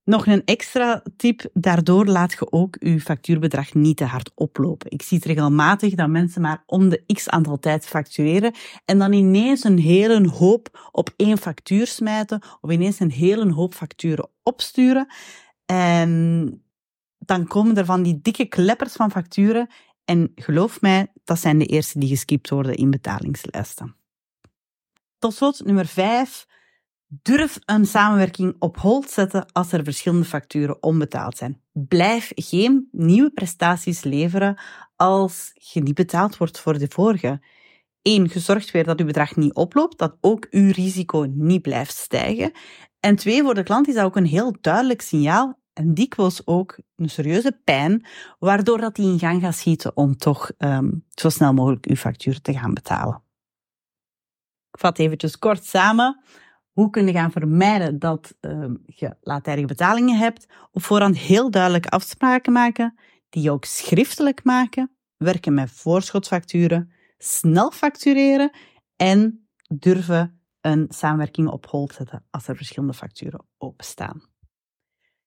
Nog 0.10 0.26
een 0.26 0.46
extra 0.46 1.04
tip, 1.18 1.50
daardoor 1.54 2.06
laat 2.06 2.32
je 2.32 2.52
ook 2.52 2.78
je 2.80 3.02
factuurbedrag 3.02 3.74
niet 3.74 3.98
te 3.98 4.04
hard 4.04 4.32
oplopen. 4.36 4.92
Ik 4.92 5.02
zie 5.02 5.18
het 5.18 5.26
regelmatig 5.28 5.94
dat 5.96 6.10
mensen 6.10 6.42
maar 6.42 6.64
om 6.66 6.90
de 6.90 7.04
x 7.14 7.30
aantal 7.30 7.60
tijd 7.60 7.86
factureren 7.86 8.54
en 8.86 8.98
dan 8.98 9.14
ineens 9.14 9.64
een 9.64 9.80
hele 9.80 10.28
hoop 10.30 10.90
op 10.92 11.14
één 11.16 11.38
factuur 11.38 11.88
smijten 11.88 12.42
of 12.62 12.72
ineens 12.72 13.00
een 13.00 13.12
hele 13.12 13.52
hoop 13.52 13.74
facturen 13.74 14.30
opsturen. 14.44 15.08
En 15.66 16.64
dan 17.18 17.48
komen 17.48 17.78
er 17.78 17.86
van 17.86 18.04
die 18.04 18.20
dikke 18.22 18.46
kleppers 18.46 18.94
van 18.94 19.12
facturen 19.12 19.70
en 20.06 20.32
geloof 20.36 20.82
mij, 20.82 21.08
dat 21.24 21.40
zijn 21.40 21.58
de 21.58 21.66
eerste 21.66 22.00
die 22.00 22.10
geskipt 22.10 22.50
worden 22.50 22.76
in 22.76 22.90
betalingslijsten. 22.90 23.96
Tot 25.20 25.34
slot 25.34 25.66
nummer 25.66 25.86
5. 25.86 26.48
Durf 27.12 27.60
een 27.66 27.86
samenwerking 27.86 28.56
op 28.60 28.78
hold 28.78 29.10
zetten 29.10 29.52
als 29.52 29.72
er 29.72 29.84
verschillende 29.84 30.26
facturen 30.26 30.84
onbetaald 30.84 31.38
zijn. 31.38 31.62
Blijf 31.72 32.32
geen 32.36 32.88
nieuwe 32.92 33.32
prestaties 33.32 34.04
leveren 34.04 34.60
als 34.96 35.52
je 35.54 35.82
niet 35.82 35.94
betaald 35.94 36.38
wordt 36.38 36.60
voor 36.60 36.78
de 36.78 36.88
vorige. 36.90 37.42
Eén, 38.02 38.30
je 38.34 38.40
zorgt 38.40 38.72
weer 38.72 38.84
dat 38.84 39.00
uw 39.00 39.06
bedrag 39.06 39.36
niet 39.36 39.54
oploopt, 39.54 39.98
dat 39.98 40.18
ook 40.22 40.48
uw 40.50 40.72
risico 40.72 41.26
niet 41.34 41.62
blijft 41.62 41.96
stijgen. 41.96 42.52
En 43.00 43.16
twee, 43.16 43.42
voor 43.44 43.54
de 43.54 43.64
klant 43.64 43.88
is 43.88 43.94
dat 43.94 44.06
ook 44.06 44.16
een 44.16 44.26
heel 44.26 44.56
duidelijk 44.62 45.02
signaal 45.02 45.60
en 45.74 45.94
dikwijls 45.94 46.48
ook 46.48 46.80
een 46.96 47.10
serieuze 47.10 47.60
pijn, 47.64 48.06
waardoor 48.40 48.78
dat 48.78 48.96
die 48.96 49.12
in 49.12 49.20
gang 49.20 49.42
gaat 49.42 49.56
schieten 49.56 49.98
om 49.98 50.18
toch 50.18 50.52
um, 50.58 51.06
zo 51.10 51.30
snel 51.30 51.54
mogelijk 51.54 51.86
uw 51.86 51.96
factuur 51.96 52.42
te 52.42 52.54
gaan 52.54 52.74
betalen. 52.74 53.24
Ik 54.72 54.80
vat 54.80 55.00
eventjes 55.00 55.40
kort 55.40 55.66
samen. 55.66 56.24
Hoe 56.80 56.90
kun 56.90 57.06
je 57.06 57.12
gaan 57.12 57.32
vermijden 57.32 58.00
dat 58.00 58.36
uh, 58.42 58.66
je 58.86 59.16
laattijdige 59.22 59.68
betalingen 59.68 60.18
hebt? 60.18 60.48
Op 60.72 60.84
voorhand 60.84 61.18
heel 61.18 61.52
duidelijk 61.52 61.86
afspraken 61.86 62.54
maken, 62.54 62.98
die 63.30 63.52
ook 63.52 63.66
schriftelijk 63.66 64.44
maken, 64.44 64.92
werken 65.18 65.54
met 65.54 65.72
voorschotfacturen, 65.72 66.92
snel 67.18 67.72
factureren 67.72 68.52
en 68.96 69.48
durven 69.68 70.42
een 70.62 70.86
samenwerking 70.90 71.48
op 71.48 71.66
hold 71.66 71.94
zetten 71.94 72.26
als 72.30 72.48
er 72.48 72.56
verschillende 72.56 72.94
facturen 72.94 73.46
openstaan. 73.58 74.22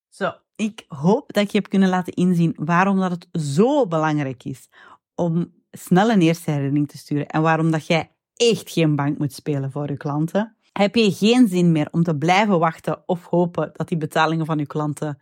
Zo, 0.08 0.32
ik 0.56 0.84
hoop 0.88 1.32
dat 1.32 1.52
je 1.52 1.58
hebt 1.58 1.70
kunnen 1.70 1.88
laten 1.88 2.12
inzien 2.12 2.56
waarom 2.56 2.98
dat 2.98 3.10
het 3.10 3.28
zo 3.32 3.86
belangrijk 3.86 4.44
is 4.44 4.68
om 5.14 5.54
snel 5.70 6.10
een 6.10 6.22
eerste 6.22 6.50
herinnering 6.50 6.88
te 6.88 6.98
sturen 6.98 7.26
en 7.26 7.42
waarom 7.42 7.70
dat 7.70 7.86
jij 7.86 8.10
echt 8.34 8.70
geen 8.70 8.96
bank 8.96 9.18
moet 9.18 9.32
spelen 9.32 9.70
voor 9.70 9.90
je 9.90 9.96
klanten. 9.96 10.56
Heb 10.72 10.94
je 10.94 11.12
geen 11.12 11.48
zin 11.48 11.72
meer 11.72 11.88
om 11.90 12.02
te 12.02 12.16
blijven 12.16 12.58
wachten 12.58 13.02
of 13.08 13.26
hopen 13.26 13.70
dat 13.72 13.88
die 13.88 13.98
betalingen 13.98 14.46
van 14.46 14.58
je 14.58 14.66
klanten 14.66 15.18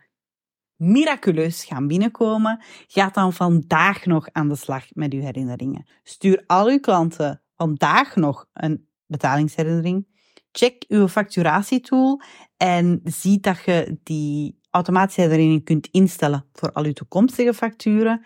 miraculeus 0.75 1.65
gaan 1.65 1.87
binnenkomen? 1.87 2.63
Ga 2.87 3.09
dan 3.09 3.33
vandaag 3.33 4.05
nog 4.05 4.27
aan 4.31 4.49
de 4.49 4.55
slag 4.55 4.85
met 4.93 5.13
je 5.13 5.21
herinneringen. 5.21 5.85
Stuur 6.03 6.43
al 6.47 6.67
uw 6.67 6.79
klanten 6.79 7.41
vandaag 7.55 8.15
nog 8.15 8.45
een 8.53 8.87
betalingsherinnering. 9.05 10.07
Check 10.51 10.85
uw 10.87 11.07
facturatietool 11.07 12.21
en 12.57 13.01
zie 13.03 13.39
dat 13.39 13.63
je 13.65 13.99
die 14.03 14.59
automatische 14.69 15.21
herinnering 15.21 15.63
kunt 15.63 15.87
instellen 15.87 16.45
voor 16.53 16.71
al 16.71 16.83
uw 16.83 16.93
toekomstige 16.93 17.53
facturen. 17.53 18.25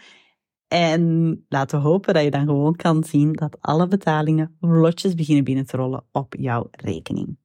En 0.67 1.45
laten 1.49 1.81
we 1.81 1.87
hopen 1.87 2.13
dat 2.13 2.23
je 2.23 2.31
dan 2.31 2.45
gewoon 2.45 2.75
kan 2.75 3.03
zien 3.03 3.33
dat 3.33 3.57
alle 3.61 3.87
betalingen 3.87 4.57
vlotjes 4.59 5.13
beginnen 5.13 5.43
binnen 5.43 5.65
te 5.65 5.77
rollen 5.77 6.05
op 6.11 6.35
jouw 6.39 6.67
rekening. 6.71 7.37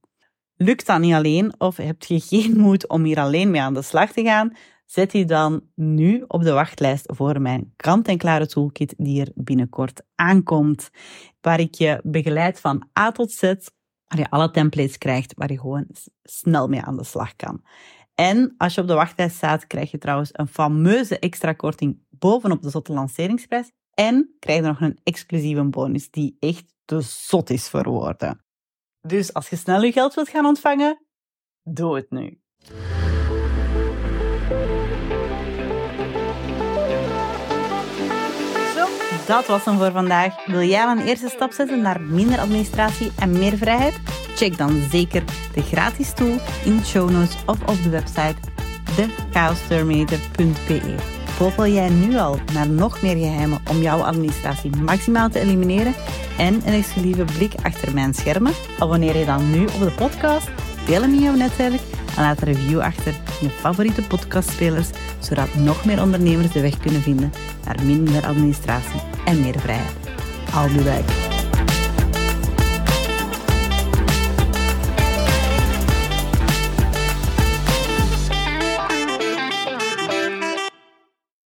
Lukt 0.56 0.86
dat 0.86 1.00
niet 1.00 1.14
alleen 1.14 1.60
of 1.60 1.76
heb 1.76 2.02
je 2.02 2.20
geen 2.20 2.56
moed 2.64 2.88
om 2.88 3.04
hier 3.04 3.18
alleen 3.18 3.50
mee 3.50 3.60
aan 3.60 3.74
de 3.74 3.82
slag 3.82 4.12
te 4.12 4.22
gaan? 4.22 4.52
Zet 4.86 5.12
je 5.12 5.24
dan 5.24 5.62
nu 5.74 6.24
op 6.26 6.42
de 6.42 6.52
wachtlijst 6.52 7.04
voor 7.06 7.40
mijn 7.40 7.72
kant-en-klare 7.76 8.46
toolkit 8.46 8.94
die 8.96 9.20
er 9.20 9.30
binnenkort 9.34 10.02
aankomt. 10.14 10.90
Waar 11.40 11.60
ik 11.60 11.74
je 11.74 12.00
begeleid 12.02 12.60
van 12.60 12.88
A 12.98 13.12
tot 13.12 13.32
Z, 13.32 13.42
waar 13.42 14.18
je 14.18 14.30
alle 14.30 14.50
templates 14.50 14.98
krijgt, 14.98 15.34
waar 15.34 15.52
je 15.52 15.58
gewoon 15.58 15.86
snel 16.22 16.68
mee 16.68 16.80
aan 16.80 16.96
de 16.96 17.04
slag 17.04 17.36
kan. 17.36 17.62
En 18.14 18.54
als 18.56 18.74
je 18.74 18.80
op 18.80 18.86
de 18.86 18.94
wachtlijst 18.94 19.36
staat, 19.36 19.66
krijg 19.66 19.90
je 19.90 19.98
trouwens 19.98 20.30
een 20.32 20.48
fameuze 20.48 21.18
extra 21.18 21.52
korting 21.52 21.98
bovenop 22.20 22.62
de 22.62 22.70
zotte 22.70 22.92
lanceringsprijs. 22.92 23.70
En 23.94 24.36
krijg 24.38 24.60
je 24.60 24.66
nog 24.66 24.80
een 24.80 24.98
exclusieve 25.02 25.64
bonus 25.64 26.10
die 26.10 26.36
echt 26.38 26.74
te 26.84 27.00
zot 27.00 27.50
is 27.50 27.68
voor 27.68 27.88
woorden. 27.88 28.44
Dus 29.00 29.34
als 29.34 29.48
je 29.48 29.56
snel 29.56 29.82
je 29.82 29.92
geld 29.92 30.14
wilt 30.14 30.28
gaan 30.28 30.46
ontvangen, 30.46 31.06
doe 31.62 31.96
het 31.96 32.10
nu. 32.10 32.40
Zo, 38.74 38.86
dat 39.26 39.46
was 39.46 39.64
hem 39.64 39.78
voor 39.78 39.92
vandaag. 39.92 40.46
Wil 40.46 40.62
jij 40.62 40.86
een 40.86 41.06
eerste 41.06 41.28
stap 41.28 41.52
zetten 41.52 41.80
naar 41.80 42.00
minder 42.00 42.38
administratie 42.38 43.12
en 43.18 43.32
meer 43.32 43.56
vrijheid? 43.56 44.00
Check 44.34 44.58
dan 44.58 44.82
zeker 44.90 45.24
de 45.54 45.62
gratis 45.62 46.14
tool 46.14 46.36
in 46.64 46.76
de 46.76 46.84
show 46.84 47.10
notes 47.10 47.36
of 47.46 47.60
op 47.60 47.82
de 47.82 47.88
website 47.88 48.36
thechaosterminator.be. 48.96 51.19
Volg 51.40 51.66
jij 51.66 51.88
nu 51.88 52.18
al 52.18 52.38
naar 52.52 52.68
nog 52.68 53.02
meer 53.02 53.16
geheimen 53.16 53.60
om 53.70 53.80
jouw 53.80 54.00
administratie 54.00 54.76
maximaal 54.76 55.28
te 55.28 55.40
elimineren 55.40 55.94
en 56.38 56.54
een 56.54 56.72
exclusieve 56.72 57.24
blik 57.24 57.52
achter 57.62 57.94
mijn 57.94 58.14
schermen? 58.14 58.52
Abonneer 58.78 59.16
je 59.16 59.24
dan 59.24 59.50
nu 59.50 59.64
op 59.64 59.80
de 59.80 59.92
podcast, 59.96 60.48
deel 60.86 61.00
hem 61.00 61.12
in 61.12 61.20
jouw 61.20 61.34
netwerk 61.34 61.80
en 62.16 62.22
laat 62.22 62.40
een 62.40 62.52
review 62.52 62.80
achter 62.80 63.14
in 63.40 63.46
je 63.46 63.48
favoriete 63.48 64.02
podcastspelers, 64.02 64.88
zodat 65.18 65.54
nog 65.54 65.84
meer 65.84 66.02
ondernemers 66.02 66.52
de 66.52 66.60
weg 66.60 66.78
kunnen 66.78 67.02
vinden 67.02 67.32
naar 67.64 67.84
minder 67.84 68.26
administratie 68.26 69.00
en 69.24 69.40
meer 69.40 69.60
vrijheid. 69.60 69.96
I'll 70.54 70.76
be 70.76 70.82
back. 70.82 71.29